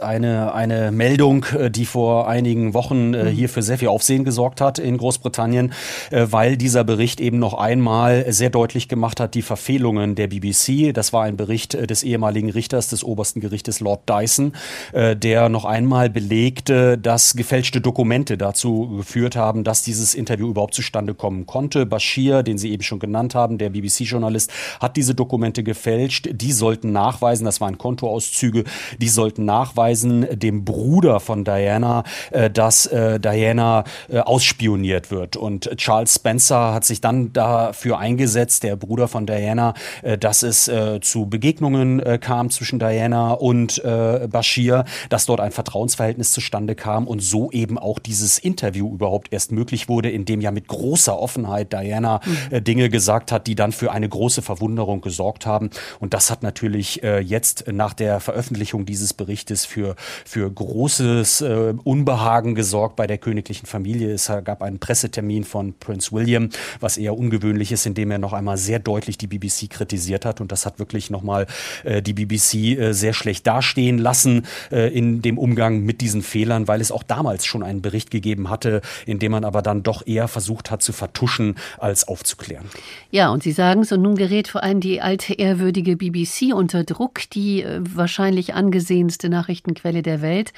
[0.00, 3.28] eine, eine Meldung, äh, die vor einigen Wochen äh, mhm.
[3.28, 5.72] hier für sehr viel Aufsehen gesorgt hat in Großbritannien,
[6.10, 10.92] äh, weil dieser Bericht eben noch einmal sehr deutlich gemacht hat, die Verfehlungen der BBC.
[10.92, 14.52] Das war ein Bericht äh, des ehemaligen Richters des obersten Gerichtes Lord Dyson,
[14.90, 20.74] äh, der noch einmal belegte, dass gefälschte Dokumente dazu geführt haben, dass dieses Interview überhaupt
[20.74, 21.86] zustande kommen konnte.
[21.86, 24.50] Bashir, den Sie eben schon genannt haben, der BBC-Journalist,
[24.80, 26.28] hat diese Dokumente gefälscht.
[26.32, 28.64] Die sollten nach nachweisen, das waren Kontoauszüge,
[28.98, 35.36] die sollten nachweisen dem Bruder von Diana, äh, dass äh, Diana äh, ausspioniert wird.
[35.36, 39.74] Und Charles Spencer hat sich dann dafür eingesetzt, der Bruder von Diana,
[40.20, 47.06] dass es zu Begegnungen kam zwischen Diana und Bashir, dass dort ein Vertrauensverhältnis zustande kam
[47.06, 51.18] und so eben auch dieses Interview überhaupt erst möglich wurde, in dem ja mit großer
[51.18, 52.64] Offenheit Diana mhm.
[52.64, 55.70] Dinge gesagt hat, die dann für eine große Verwunderung gesorgt haben.
[56.00, 61.74] Und das hat natürlich äh, jetzt nach der Veröffentlichung dieses Berichtes für, für großes äh,
[61.84, 64.12] Unbehagen gesorgt bei der königlichen Familie.
[64.12, 66.50] Es gab einen Pressetermin von Prince William,
[66.80, 70.40] was eher ungewöhnlich ist, indem er noch einmal sehr deutlich die BBC kritisiert hat.
[70.40, 71.46] Und das hat wirklich nochmal
[71.84, 76.68] äh, die BBC äh, sehr schlecht dastehen lassen äh, in dem Umgang mit diesen Fehlern,
[76.68, 80.06] weil es auch damals schon einen Bericht gegeben hatte, in dem man aber dann doch
[80.06, 82.66] eher versucht hat zu vertuschen als aufzuklären.
[83.10, 86.91] Ja, und Sie sagen und nun gerät vor allem die alte ehrwürdige BBC unter Druck,
[87.28, 90.52] die äh, wahrscheinlich angesehenste Nachrichtenquelle der Welt,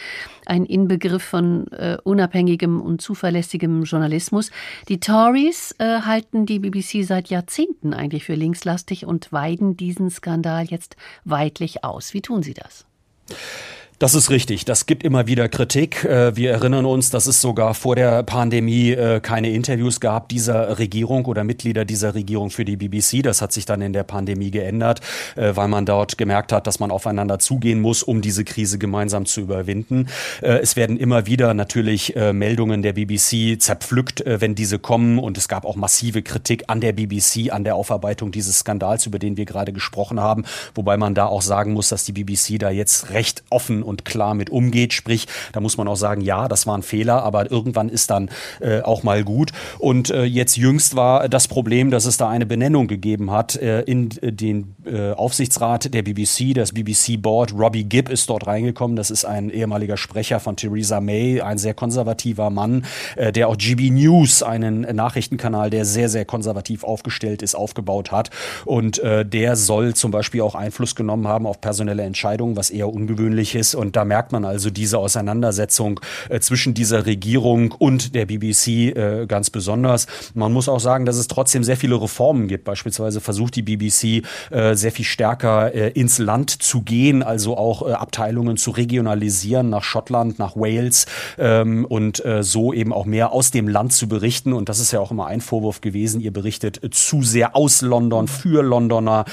[0.46, 4.50] ein Inbegriff von äh, unabhängigem und zuverlässigem Journalismus.
[4.88, 10.64] Die Tories äh, halten die BBC seit Jahrzehnten eigentlich für linkslastig und weiden diesen Skandal
[10.64, 12.14] jetzt weitlich aus.
[12.14, 12.86] Wie tun sie das?
[14.00, 14.64] Das ist richtig.
[14.64, 16.02] Das gibt immer wieder Kritik.
[16.02, 20.80] Äh, wir erinnern uns, dass es sogar vor der Pandemie äh, keine Interviews gab dieser
[20.80, 23.22] Regierung oder Mitglieder dieser Regierung für die BBC.
[23.22, 25.00] Das hat sich dann in der Pandemie geändert,
[25.36, 29.26] äh, weil man dort gemerkt hat, dass man aufeinander zugehen muss, um diese Krise gemeinsam
[29.26, 30.08] zu überwinden.
[30.40, 35.18] Es werden immer wieder natürlich Meldungen der BBC zerpflückt, wenn diese kommen.
[35.18, 39.18] Und es gab auch massive Kritik an der BBC, an der Aufarbeitung dieses Skandals, über
[39.18, 40.44] den wir gerade gesprochen haben.
[40.74, 44.34] Wobei man da auch sagen muss, dass die BBC da jetzt recht offen und klar
[44.34, 44.92] mit umgeht.
[44.92, 48.30] Sprich, da muss man auch sagen, ja, das war ein Fehler, aber irgendwann ist dann
[48.60, 49.52] äh, auch mal gut.
[49.78, 53.82] Und äh, jetzt jüngst war das Problem, dass es da eine Benennung gegeben hat äh,
[53.82, 57.52] in äh, den äh, Aufsichtsrat der BBC, das BBC Board.
[57.52, 58.96] Robbie Gibb ist dort reingekommen.
[58.96, 62.84] Das ist ein ehemaliger Sprecher von Theresa May, ein sehr konservativer Mann,
[63.16, 68.30] äh, der auch GB News, einen Nachrichtenkanal, der sehr, sehr konservativ aufgestellt ist, aufgebaut hat.
[68.64, 73.54] Und der soll zum Beispiel auch Einfluss genommen haben auf personelle Entscheidungen, was eher ungewöhnlich
[73.54, 73.74] ist.
[73.74, 79.26] Und da merkt man also diese Auseinandersetzung äh, zwischen dieser Regierung und der BBC äh,
[79.26, 80.06] ganz besonders.
[80.34, 82.64] Man muss auch sagen, dass es trotzdem sehr viele Reformen gibt.
[82.64, 87.86] Beispielsweise versucht die BBC äh, sehr viel stärker äh, ins Land zu gehen, also auch
[87.86, 91.06] äh, Abteilungen zu regionalisieren nach Schottland, nach Wales
[91.38, 94.52] ähm, und äh, so eben auch mehr aus dem Land zu berichten.
[94.52, 96.20] Und das ist ja auch immer ein Vorwurf gewesen.
[96.20, 99.24] Ihr berichtet zu sehr aus London, für Londoner.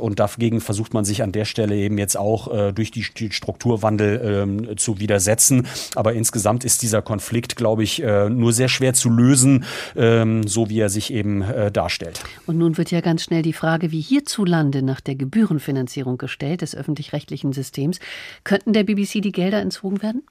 [0.00, 4.20] und dagegen versucht man sich an der Stelle eben jetzt auch durch die Struktur Strukturwandel
[4.24, 5.66] ähm, zu widersetzen.
[5.94, 9.64] Aber insgesamt ist dieser Konflikt, glaube ich, äh, nur sehr schwer zu lösen,
[9.96, 12.22] ähm, so wie er sich eben äh, darstellt.
[12.46, 16.74] Und nun wird ja ganz schnell die Frage, wie hierzulande nach der Gebührenfinanzierung gestellt des
[16.74, 17.98] öffentlich-rechtlichen Systems.
[18.44, 20.22] Könnten der BBC die Gelder entzogen werden?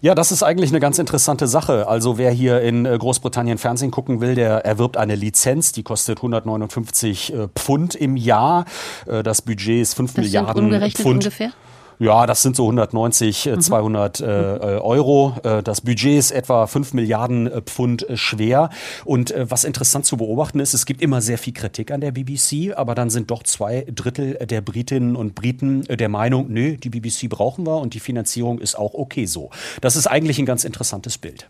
[0.00, 1.86] Ja, das ist eigentlich eine ganz interessante Sache.
[1.88, 6.18] Also wer hier in äh, Großbritannien Fernsehen gucken will, der erwirbt eine Lizenz, die kostet
[6.18, 8.64] 159 äh, Pfund im Jahr.
[9.06, 11.24] Äh, das Budget ist 5 das Milliarden sind Pfund.
[11.24, 11.52] ungefähr?
[11.98, 13.60] Ja, das sind so 190, mhm.
[13.60, 15.36] 200 äh, äh, Euro.
[15.42, 18.70] Äh, das Budget ist etwa 5 Milliarden äh, Pfund äh, schwer.
[19.04, 22.12] Und äh, was interessant zu beobachten ist, es gibt immer sehr viel Kritik an der
[22.12, 26.90] BBC, aber dann sind doch zwei Drittel der Britinnen und Briten der Meinung, nö, die
[26.90, 29.50] BBC brauchen wir und die Finanzierung ist auch okay so.
[29.80, 31.46] Das ist eigentlich ein ganz interessantes Bild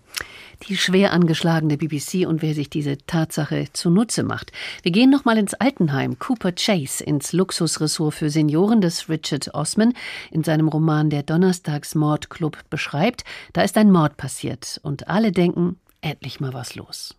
[0.69, 4.53] die schwer angeschlagene BBC und wer sich diese Tatsache zunutze macht.
[4.83, 9.93] Wir gehen nochmal ins Altenheim Cooper Chase, ins Luxusressort für Senioren, das Richard Osman
[10.31, 13.25] in seinem Roman Der Donnerstagsmordclub beschreibt.
[13.53, 17.15] Da ist ein Mord passiert und alle denken, endlich mal was los.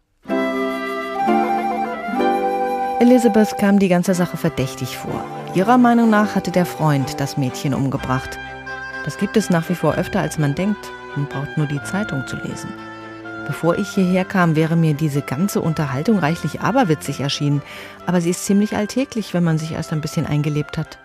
[2.99, 5.23] Elizabeth kam die ganze Sache verdächtig vor.
[5.53, 8.39] Ihrer Meinung nach hatte der Freund das Mädchen umgebracht.
[9.03, 10.91] Das gibt es nach wie vor öfter, als man denkt.
[11.15, 12.69] Man braucht nur die Zeitung zu lesen.
[13.47, 17.61] Bevor ich hierher kam, wäre mir diese ganze Unterhaltung reichlich aberwitzig erschienen.
[18.07, 20.97] Aber sie ist ziemlich alltäglich, wenn man sich erst ein bisschen eingelebt hat.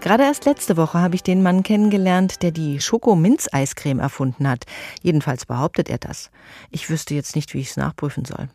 [0.00, 4.64] Gerade erst letzte Woche habe ich den Mann kennengelernt, der die Schoko-Minz-Eiscreme erfunden hat.
[5.02, 6.30] Jedenfalls behauptet er das.
[6.70, 8.48] Ich wüsste jetzt nicht, wie ich es nachprüfen soll.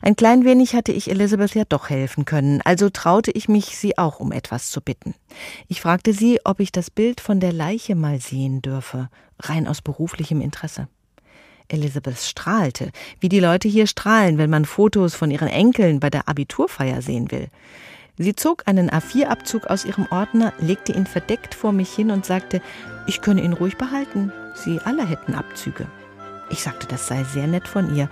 [0.00, 3.98] Ein klein wenig hatte ich Elizabeth ja doch helfen können, also traute ich mich, sie
[3.98, 5.14] auch um etwas zu bitten.
[5.66, 9.10] Ich fragte sie, ob ich das Bild von der Leiche mal sehen dürfe,
[9.40, 10.88] rein aus beruflichem Interesse.
[11.68, 12.90] Elizabeth strahlte,
[13.20, 17.30] wie die Leute hier strahlen, wenn man Fotos von ihren Enkeln bei der Abiturfeier sehen
[17.30, 17.48] will.
[18.16, 22.60] Sie zog einen A4-Abzug aus ihrem Ordner, legte ihn verdeckt vor mich hin und sagte,
[23.06, 24.32] ich könne ihn ruhig behalten.
[24.54, 25.86] Sie alle hätten Abzüge.
[26.50, 28.08] Ich sagte, das sei sehr nett von ihr.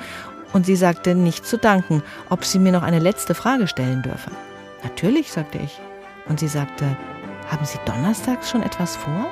[0.53, 4.31] Und sie sagte, nicht zu danken, ob sie mir noch eine letzte Frage stellen dürfe.
[4.85, 5.81] Natürlich, sagte ich.
[6.29, 6.97] Und sie sagte,
[7.51, 9.27] haben Sie donnerstags schon etwas vor?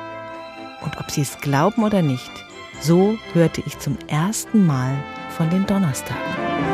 [0.83, 2.31] Und ob Sie es glauben oder nicht,
[2.81, 4.97] so hörte ich zum ersten Mal
[5.37, 6.74] von den Donnerstagen.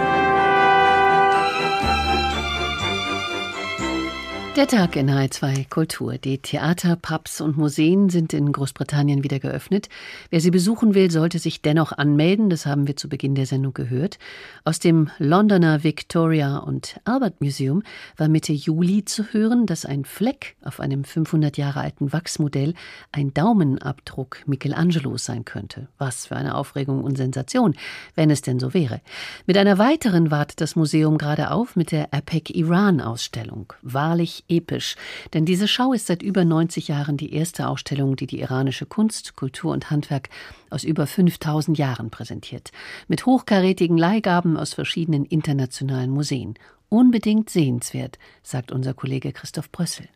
[4.56, 6.18] Der Tag in H2 Kultur.
[6.18, 9.88] Die Theater, Pubs und Museen sind in Großbritannien wieder geöffnet.
[10.30, 12.50] Wer sie besuchen will, sollte sich dennoch anmelden.
[12.50, 14.18] Das haben wir zu Beginn der Sendung gehört.
[14.64, 17.84] Aus dem Londoner Victoria und Albert Museum
[18.16, 22.74] war Mitte Juli zu hören, dass ein Fleck auf einem 500 Jahre alten Wachsmodell
[23.12, 25.86] ein Daumenabdruck Michelangelos sein könnte.
[25.96, 27.76] Was für eine Aufregung und Sensation,
[28.16, 29.00] wenn es denn so wäre.
[29.46, 33.72] Mit einer weiteren wartet das Museum gerade auf mit der APEC Iran Ausstellung.
[33.82, 34.96] Wahrlich episch,
[35.32, 39.36] denn diese Schau ist seit über 90 Jahren die erste Ausstellung, die die iranische Kunst,
[39.36, 40.28] Kultur und Handwerk
[40.70, 42.72] aus über 5000 Jahren präsentiert,
[43.08, 46.54] mit hochkarätigen Leihgaben aus verschiedenen internationalen Museen.
[46.88, 50.08] Unbedingt sehenswert, sagt unser Kollege Christoph Brössel.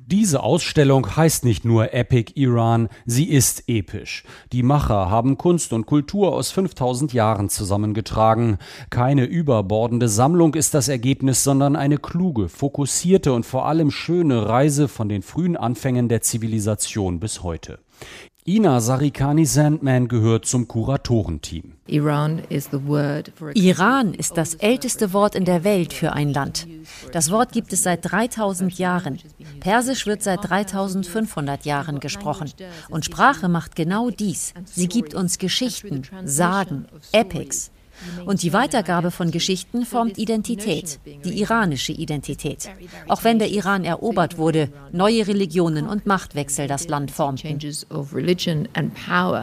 [0.00, 4.22] Diese Ausstellung heißt nicht nur Epic Iran, sie ist episch.
[4.52, 8.58] Die Macher haben Kunst und Kultur aus 5000 Jahren zusammengetragen.
[8.90, 14.86] Keine überbordende Sammlung ist das Ergebnis, sondern eine kluge, fokussierte und vor allem schöne Reise
[14.86, 17.80] von den frühen Anfängen der Zivilisation bis heute.
[18.48, 21.74] Ina Sarikani Sandman gehört zum Kuratorenteam.
[21.86, 22.72] Iran ist
[24.36, 26.66] das älteste Wort in der Welt für ein Land.
[27.12, 29.18] Das Wort gibt es seit 3000 Jahren.
[29.60, 32.50] Persisch wird seit 3500 Jahren gesprochen.
[32.88, 34.54] Und Sprache macht genau dies.
[34.64, 37.70] Sie gibt uns Geschichten, Sagen, Epics.
[38.26, 42.70] Und die Weitergabe von Geschichten formt Identität, die iranische Identität.
[43.08, 47.58] Auch wenn der Iran erobert wurde, neue Religionen und Machtwechsel das Land formten.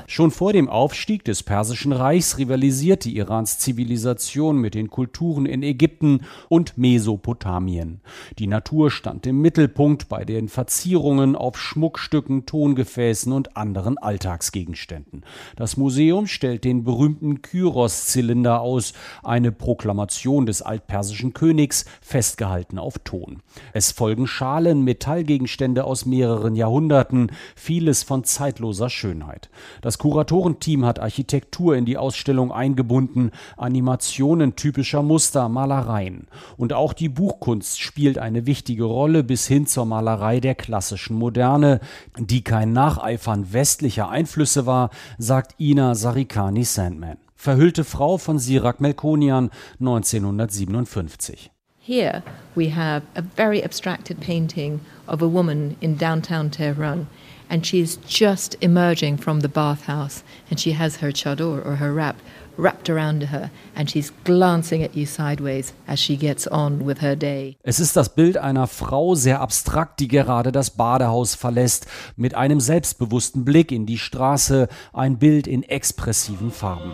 [0.08, 6.22] Schon vor dem Aufstieg des Persischen Reichs rivalisierte Irans Zivilisation mit den Kulturen in Ägypten
[6.50, 8.02] und Mesopotamien.
[8.40, 15.24] Die Natur stand im Mittelpunkt bei den Verzierungen auf Schmuckstücken, Tongefäßen und anderen Alltagsgegenständen.
[15.56, 18.94] Das Museum stellt den berühmten Kyros-Zylinder Kalender aus,
[19.24, 23.42] eine Proklamation des altpersischen Königs, festgehalten auf Ton.
[23.74, 29.50] Es folgen Schalen, Metallgegenstände aus mehreren Jahrhunderten, vieles von zeitloser Schönheit.
[29.82, 36.28] Das Kuratorenteam hat Architektur in die Ausstellung eingebunden, Animationen typischer Muster, Malereien.
[36.56, 41.80] Und auch die Buchkunst spielt eine wichtige Rolle bis hin zur Malerei der klassischen Moderne,
[42.20, 47.25] die kein Nacheifern westlicher Einflüsse war, sagt Ina Sarikani Sandman.
[47.36, 51.52] Verhüllte Frau von Sirak Melkonian 1957.
[51.80, 52.24] Here
[52.56, 57.08] we have a very abstracted painting of a woman in downtown Tehran
[57.48, 62.16] and she's just emerging from the bathhouse and she has her chador or her wrap
[62.58, 67.16] wrapped around her and she's glancing at you sideways as she gets on with her
[67.16, 67.58] day.
[67.64, 72.60] Es ist das Bild einer Frau sehr abstrakt, die gerade das Badehaus verlässt, mit einem
[72.60, 76.92] selbstbewussten Blick in die Straße, ein Bild in expressiven Farben.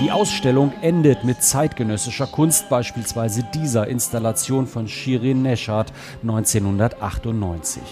[0.00, 5.92] Die Ausstellung endet mit zeitgenössischer Kunst, beispielsweise dieser Installation von Shirin Neshat
[6.22, 7.82] 1998.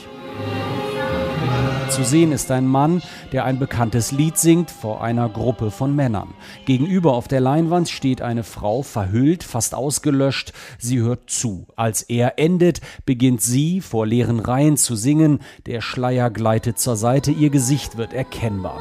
[1.97, 3.01] Zu sehen ist ein Mann,
[3.33, 6.35] der ein bekanntes Lied singt vor einer Gruppe von Männern.
[6.67, 10.53] Gegenüber auf der Leinwand steht eine Frau, verhüllt, fast ausgelöscht.
[10.79, 11.65] Sie hört zu.
[11.75, 15.39] Als er endet, beginnt sie vor leeren Reihen zu singen.
[15.65, 18.79] Der Schleier gleitet zur Seite, ihr Gesicht wird erkennbar.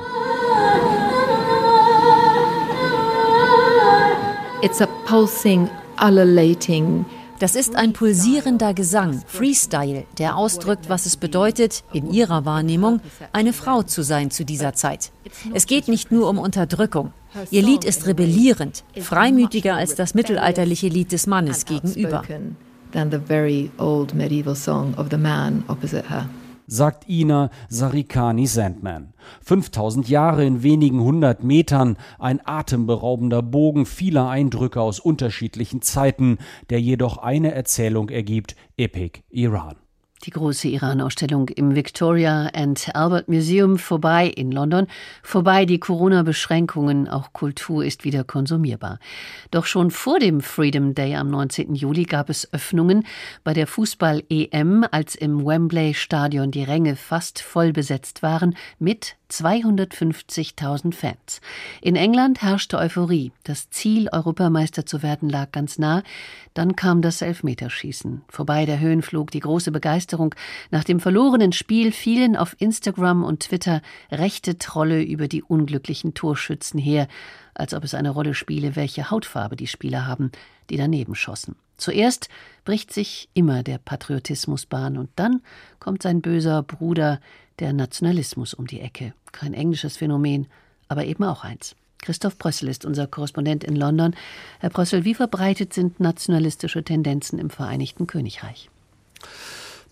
[4.61, 5.69] It's a pulsing,
[6.05, 7.05] ululating
[7.39, 13.53] das ist ein pulsierender Gesang, Freestyle, der ausdrückt, was es bedeutet, in ihrer Wahrnehmung, eine
[13.53, 15.11] Frau zu sein zu dieser Zeit.
[15.53, 17.13] Es geht nicht nur um Unterdrückung.
[17.51, 22.23] Ihr Lied ist rebellierend, freimütiger als das mittelalterliche Lied des Mannes gegenüber.
[22.95, 26.29] than the very old medieval song of the man opposite her
[26.67, 29.13] sagt Ina Sarikani Sandman.
[29.41, 36.37] 5000 Jahre in wenigen hundert Metern, ein atemberaubender Bogen vieler Eindrücke aus unterschiedlichen Zeiten,
[36.69, 39.75] der jedoch eine Erzählung ergibt: Epic Iran.
[40.25, 44.87] Die große Iran-Ausstellung im Victoria and Albert Museum vorbei in London,
[45.21, 48.97] vorbei die Corona-Beschränkungen, auch Kultur ist wieder konsumierbar.
[49.51, 51.75] Doch schon vor dem Freedom Day am 19.
[51.75, 53.05] Juli gab es Öffnungen
[53.43, 61.41] bei der Fußball-EM, als im Wembley-Stadion die Ränge fast voll besetzt waren, mit 250.000 Fans.
[61.81, 63.31] In England herrschte Euphorie.
[63.43, 66.03] Das Ziel, Europameister zu werden, lag ganz nah.
[66.53, 68.23] Dann kam das Elfmeterschießen.
[68.29, 70.35] Vorbei der Höhenflug, die große Begeisterung.
[70.71, 76.79] Nach dem verlorenen Spiel fielen auf Instagram und Twitter rechte Trolle über die unglücklichen Torschützen
[76.79, 77.07] her,
[77.53, 80.31] als ob es eine Rolle spiele, welche Hautfarbe die Spieler haben,
[80.69, 81.55] die daneben schossen.
[81.77, 82.29] Zuerst
[82.63, 85.41] bricht sich immer der Patriotismus Bahn und dann
[85.79, 87.19] kommt sein böser Bruder,
[87.59, 89.13] der Nationalismus um die Ecke.
[89.31, 90.47] Kein englisches Phänomen,
[90.87, 91.75] aber eben auch eins.
[92.01, 94.15] Christoph Brössel ist unser Korrespondent in London.
[94.59, 98.69] Herr Brössel, wie verbreitet sind nationalistische Tendenzen im Vereinigten Königreich?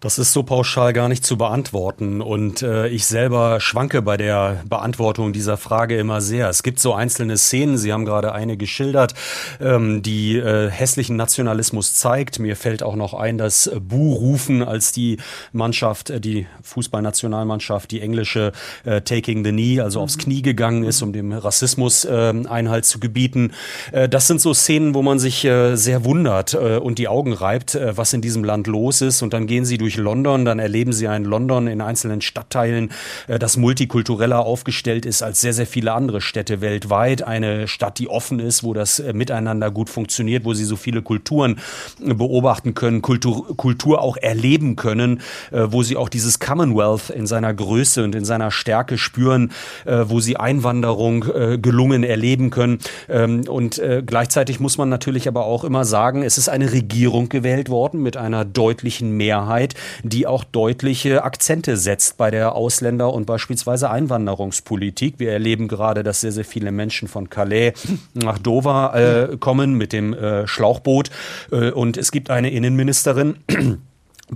[0.04, 2.20] Das ist so pauschal gar nicht zu beantworten.
[2.20, 6.50] Und äh, ich selber schwanke bei der Beantwortung dieser Frage immer sehr.
[6.50, 9.14] Es gibt so einzelne Szenen, Sie haben gerade eine geschildert,
[9.62, 12.40] ähm, die äh, hässlichen Nationalismus zeigt.
[12.40, 15.20] Mir fällt auch noch ein, dass Buh-Rufen, als die
[15.54, 18.52] Mannschaft, äh, die Fußballnationalmannschaft, die englische
[18.84, 23.00] äh, Taking the Knee, also aufs Knie gegangen ist, um dem Rassismus äh, Einhalt zu
[23.00, 23.54] gebieten.
[23.94, 27.32] Äh, das sind so Szenen, wo man sich äh, sehr wundert äh, und die Augen
[27.32, 29.22] reibt, äh, was in diesem Land los ist.
[29.22, 32.92] Und dann gehen Sie durch durch London, dann erleben Sie ein London in einzelnen Stadtteilen,
[33.28, 37.24] äh, das multikultureller aufgestellt ist als sehr, sehr viele andere Städte weltweit.
[37.24, 41.02] Eine Stadt, die offen ist, wo das äh, Miteinander gut funktioniert, wo Sie so viele
[41.02, 41.60] Kulturen
[42.04, 45.22] äh, beobachten können, Kultur, Kultur auch erleben können,
[45.52, 49.52] wo Sie auch dieses Commonwealth in seiner Größe und in seiner Stärke spüren,
[49.86, 51.22] wo Sie Einwanderung
[51.62, 52.80] gelungen erleben können.
[53.10, 57.70] Ähm, und gleichzeitig muss man natürlich aber auch immer sagen, es ist eine Regierung gewählt
[57.70, 63.90] worden mit einer deutlichen Mehrheit, die auch deutliche Akzente setzt bei der Ausländer- und beispielsweise
[63.90, 65.16] Einwanderungspolitik.
[65.18, 67.74] Wir erleben gerade, dass sehr, sehr viele Menschen von Calais
[68.14, 71.10] nach Dover äh, kommen mit dem äh, Schlauchboot.
[71.52, 73.36] Äh, und es gibt eine Innenministerin,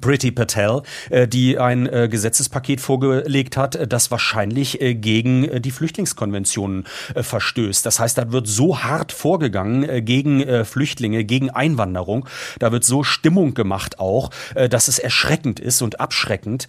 [0.02, 6.86] Pretty Patel, äh, die ein äh, Gesetzespaket vorgelegt hat, äh, das wahrscheinlich gegen die Flüchtlingskonventionen
[7.16, 7.86] verstößt.
[7.86, 12.28] Das heißt, da wird so hart vorgegangen gegen Flüchtlinge, gegen Einwanderung.
[12.60, 14.30] Da wird so Stimmung gemacht auch,
[14.70, 16.68] dass es erschreckend ist und abschreckend.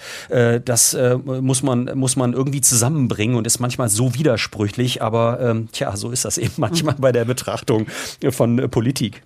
[0.64, 5.02] Das muss man, muss man irgendwie zusammenbringen und ist manchmal so widersprüchlich.
[5.02, 7.86] Aber ähm, tja, so ist das eben manchmal bei der Betrachtung
[8.30, 9.22] von Politik.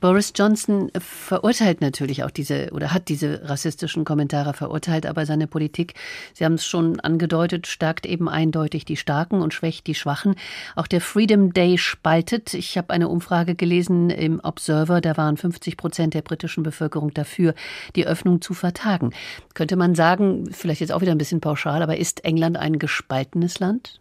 [0.00, 5.94] Boris Johnson verurteilt natürlich auch diese oder hat diese rassistischen Kommentare verurteilt, aber seine Politik,
[6.32, 10.34] Sie haben es schon angedeutet, stärkt eben eindeutig die Starken und schwächt die Schwachen.
[10.76, 12.54] Auch der Freedom Day spaltet.
[12.54, 17.54] Ich habe eine Umfrage gelesen im Observer, da waren 50 Prozent der britischen Bevölkerung dafür,
[17.96, 19.12] die Öffnung zu vertagen.
[19.54, 23.58] Könnte man sagen, vielleicht jetzt auch wieder ein bisschen pauschal, aber ist England ein gespaltenes
[23.60, 24.00] Land?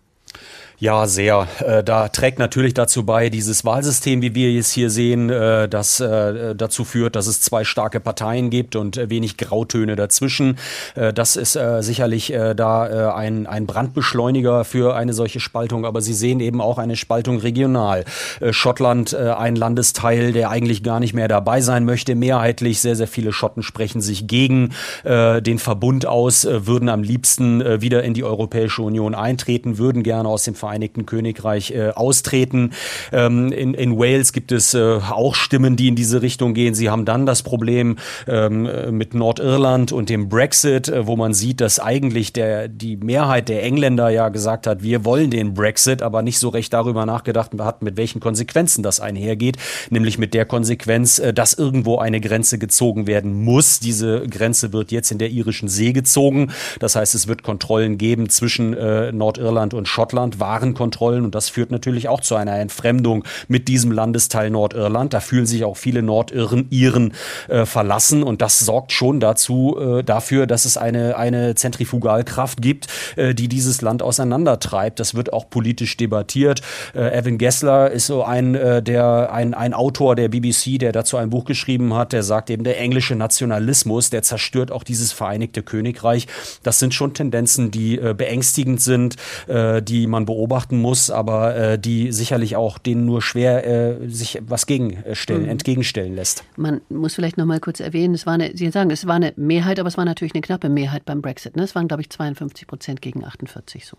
[0.79, 1.47] Ja, sehr.
[1.59, 5.99] Äh, da trägt natürlich dazu bei, dieses Wahlsystem, wie wir es hier sehen, äh, das
[5.99, 10.57] äh, dazu führt, dass es zwei starke Parteien gibt und wenig Grautöne dazwischen.
[10.95, 16.61] Das ist sicherlich da ein, ein Brandbeschleuniger für eine solche Spaltung, aber Sie sehen eben
[16.61, 18.05] auch eine Spaltung regional.
[18.51, 22.79] Schottland, ein Landesteil, der eigentlich gar nicht mehr dabei sein möchte, mehrheitlich.
[22.79, 28.13] Sehr, sehr viele Schotten sprechen sich gegen den Verbund aus, würden am liebsten wieder in
[28.13, 32.71] die Europäische Union eintreten, würden gerne aus dem Vereinigten Königreich äh, austreten.
[33.11, 36.73] Ähm, in, in Wales gibt es äh, auch Stimmen, die in diese Richtung gehen.
[36.73, 37.97] Sie haben dann das Problem
[38.29, 43.49] ähm, mit Nordirland und dem Brexit, äh, wo man sieht, dass eigentlich der, die Mehrheit
[43.49, 47.51] der Engländer ja gesagt hat, wir wollen den Brexit, aber nicht so recht darüber nachgedacht
[47.59, 49.57] hat, mit welchen Konsequenzen das einhergeht.
[49.89, 53.81] Nämlich mit der Konsequenz, äh, dass irgendwo eine Grenze gezogen werden muss.
[53.81, 56.53] Diese Grenze wird jetzt in der irischen See gezogen.
[56.79, 60.39] Das heißt, es wird Kontrollen geben zwischen äh, Nordirland und Schottland.
[60.39, 65.13] War Warenkontrollen und das führt natürlich auch zu einer Entfremdung mit diesem Landesteil Nordirland.
[65.13, 67.13] Da fühlen sich auch viele Nordirren Iren
[67.47, 72.87] äh, verlassen und das sorgt schon dazu äh, dafür, dass es eine eine Zentrifugalkraft gibt,
[73.15, 74.99] äh, die dieses Land auseinandertreibt.
[74.99, 76.61] Das wird auch politisch debattiert.
[76.93, 81.17] Äh, Evan Gessler ist so ein äh, der ein ein Autor der BBC, der dazu
[81.17, 85.63] ein Buch geschrieben hat, der sagt eben der englische Nationalismus, der zerstört auch dieses Vereinigte
[85.63, 86.27] Königreich.
[86.61, 89.15] Das sind schon Tendenzen, die äh, beängstigend sind,
[89.47, 94.41] die die man beobachten muss, aber äh, die sicherlich auch denen nur schwer äh, sich
[94.45, 95.49] was gegenstellen, mhm.
[95.49, 96.43] entgegenstellen lässt.
[96.57, 99.31] Man muss vielleicht noch mal kurz erwähnen, es war eine, Sie sagen, es war eine
[99.37, 101.55] Mehrheit, aber es war natürlich eine knappe Mehrheit beim Brexit.
[101.55, 101.63] Ne?
[101.63, 103.97] Es waren, glaube ich, 52 Prozent gegen 48 so.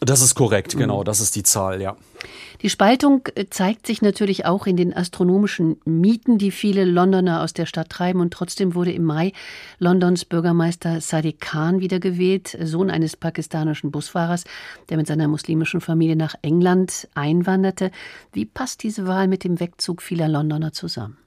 [0.00, 1.04] Das ist korrekt, genau, mhm.
[1.04, 1.94] das ist die Zahl, ja.
[2.62, 7.52] Die Spaltung äh, zeigt sich natürlich auch in den astronomischen Mieten, die viele Londoner aus
[7.52, 8.20] der Stadt treiben.
[8.20, 9.32] Und trotzdem wurde im Mai
[9.78, 14.44] Londons Bürgermeister Sadiq Khan wiedergewählt, Sohn eines pakistanischen Busfahrers,
[14.88, 17.90] der mit seiner muslimischen Familie nach England einwanderte.
[18.32, 21.18] Wie passt diese Wahl mit dem Wegzug vieler Londoner zusammen?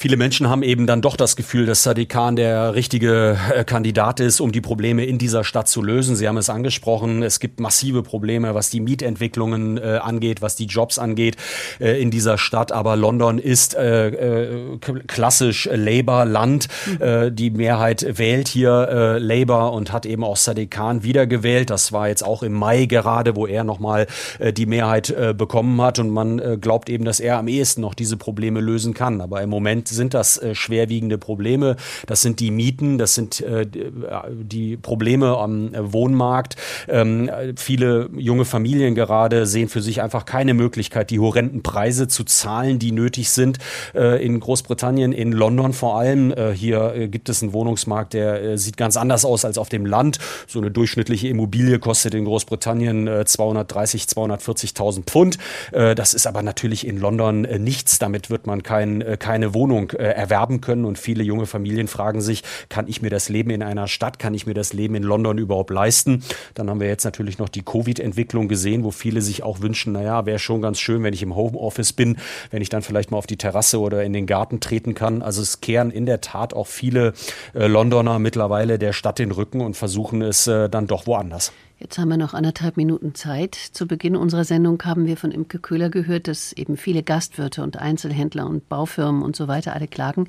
[0.00, 4.18] Viele Menschen haben eben dann doch das Gefühl, dass Sadiq Khan der richtige äh, Kandidat
[4.18, 6.16] ist, um die Probleme in dieser Stadt zu lösen.
[6.16, 10.64] Sie haben es angesprochen, es gibt massive Probleme, was die Mietentwicklungen äh, angeht, was die
[10.64, 11.36] Jobs angeht
[11.80, 12.72] äh, in dieser Stadt.
[12.72, 16.68] Aber London ist äh, äh klassisch Labour-Land.
[16.86, 17.36] Mhm.
[17.36, 21.68] die Mehrheit wählt hier Labour und hat eben auch Sadiq Khan wiedergewählt.
[21.68, 24.06] Das war jetzt auch im Mai gerade, wo er nochmal
[24.40, 25.98] die Mehrheit bekommen hat.
[25.98, 29.20] Und man glaubt eben, dass er am ehesten noch diese Probleme lösen kann.
[29.20, 31.76] Aber im Moment sind das äh, schwerwiegende Probleme.
[32.06, 36.56] Das sind die Mieten, das sind äh, die Probleme am äh, Wohnmarkt.
[36.88, 42.24] Ähm, viele junge Familien gerade sehen für sich einfach keine Möglichkeit, die horrenden Preise zu
[42.24, 43.58] zahlen, die nötig sind
[43.94, 46.34] in Großbritannien, in London vor allem.
[46.54, 50.18] Hier gibt es einen Wohnungsmarkt, der sieht ganz anders aus als auf dem Land.
[50.46, 55.38] So eine durchschnittliche Immobilie kostet in Großbritannien 230, 240.000 Pfund.
[55.72, 57.98] das ist aber natürlich in London nichts.
[57.98, 60.84] Damit wird man kein, keine Wohnung Wohnung äh, erwerben können.
[60.84, 64.34] Und viele junge Familien fragen sich, kann ich mir das Leben in einer Stadt, kann
[64.34, 66.22] ich mir das Leben in London überhaupt leisten?
[66.54, 70.26] Dann haben wir jetzt natürlich noch die Covid-Entwicklung gesehen, wo viele sich auch wünschen, naja,
[70.26, 72.18] wäre schon ganz schön, wenn ich im Homeoffice bin,
[72.50, 75.22] wenn ich dann vielleicht mal auf die Terrasse oder in den Garten treten kann.
[75.22, 77.14] Also es kehren in der Tat auch viele
[77.54, 81.52] äh, Londoner mittlerweile der Stadt den Rücken und versuchen es äh, dann doch woanders.
[81.80, 83.54] Jetzt haben wir noch anderthalb Minuten Zeit.
[83.54, 87.78] Zu Beginn unserer Sendung haben wir von Imke Köhler gehört, dass eben viele Gastwirte und
[87.78, 90.28] Einzelhändler und Baufirmen und so weiter alle klagen.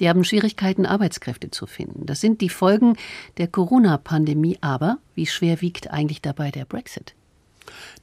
[0.00, 2.04] Die haben Schwierigkeiten, Arbeitskräfte zu finden.
[2.04, 2.96] Das sind die Folgen
[3.36, 4.58] der Corona-Pandemie.
[4.60, 7.14] Aber wie schwer wiegt eigentlich dabei der Brexit?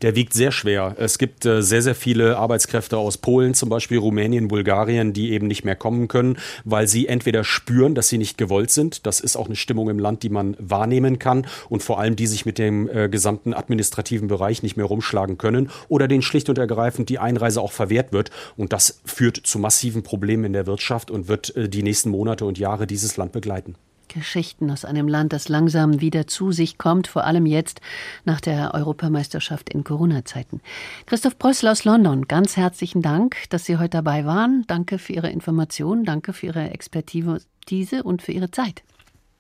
[0.02, 0.96] Der wiegt sehr schwer.
[0.98, 5.48] Es gibt äh, sehr, sehr viele Arbeitskräfte aus Polen, zum Beispiel Rumänien, Bulgarien, die eben
[5.48, 9.06] nicht mehr kommen können, weil sie entweder spüren, dass sie nicht gewollt sind.
[9.06, 12.28] Das ist auch eine Stimmung im Land, die man wahrnehmen kann und vor allem die
[12.28, 16.58] sich mit dem äh, gesamten administrativen Bereich nicht mehr rumschlagen können oder denen schlicht und
[16.58, 18.32] ergreifend die Einreise auch verwehrt wird.
[18.58, 22.46] Und das führt zu massiven Problemen in der Wirtschaft und wird äh, die nächsten Monate
[22.46, 23.76] und Jahre dieses Land begleiten.
[24.08, 27.82] Geschichten aus einem Land, das langsam wieder zu sich kommt, vor allem jetzt
[28.24, 30.62] nach der Europameisterschaft in Corona-Zeiten.
[31.06, 34.64] Christoph Brössel aus London, ganz herzlichen Dank, dass Sie heute dabei waren.
[34.68, 38.84] Danke für Ihre Informationen, danke für Ihre Expertise und für Ihre Zeit.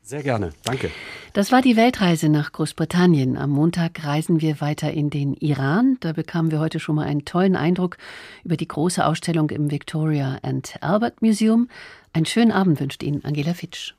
[0.06, 0.92] Sehr gerne, danke.
[1.34, 3.38] Das war die Weltreise nach Großbritannien.
[3.38, 5.98] Am Montag reisen wir weiter in den Iran.
[6.00, 7.98] Da bekamen wir heute schon mal einen tollen Eindruck
[8.44, 11.70] über die große Ausstellung im Victoria and Albert Museum.
[12.14, 13.96] Einen schönen Abend wünscht Ihnen Angela Fitsch.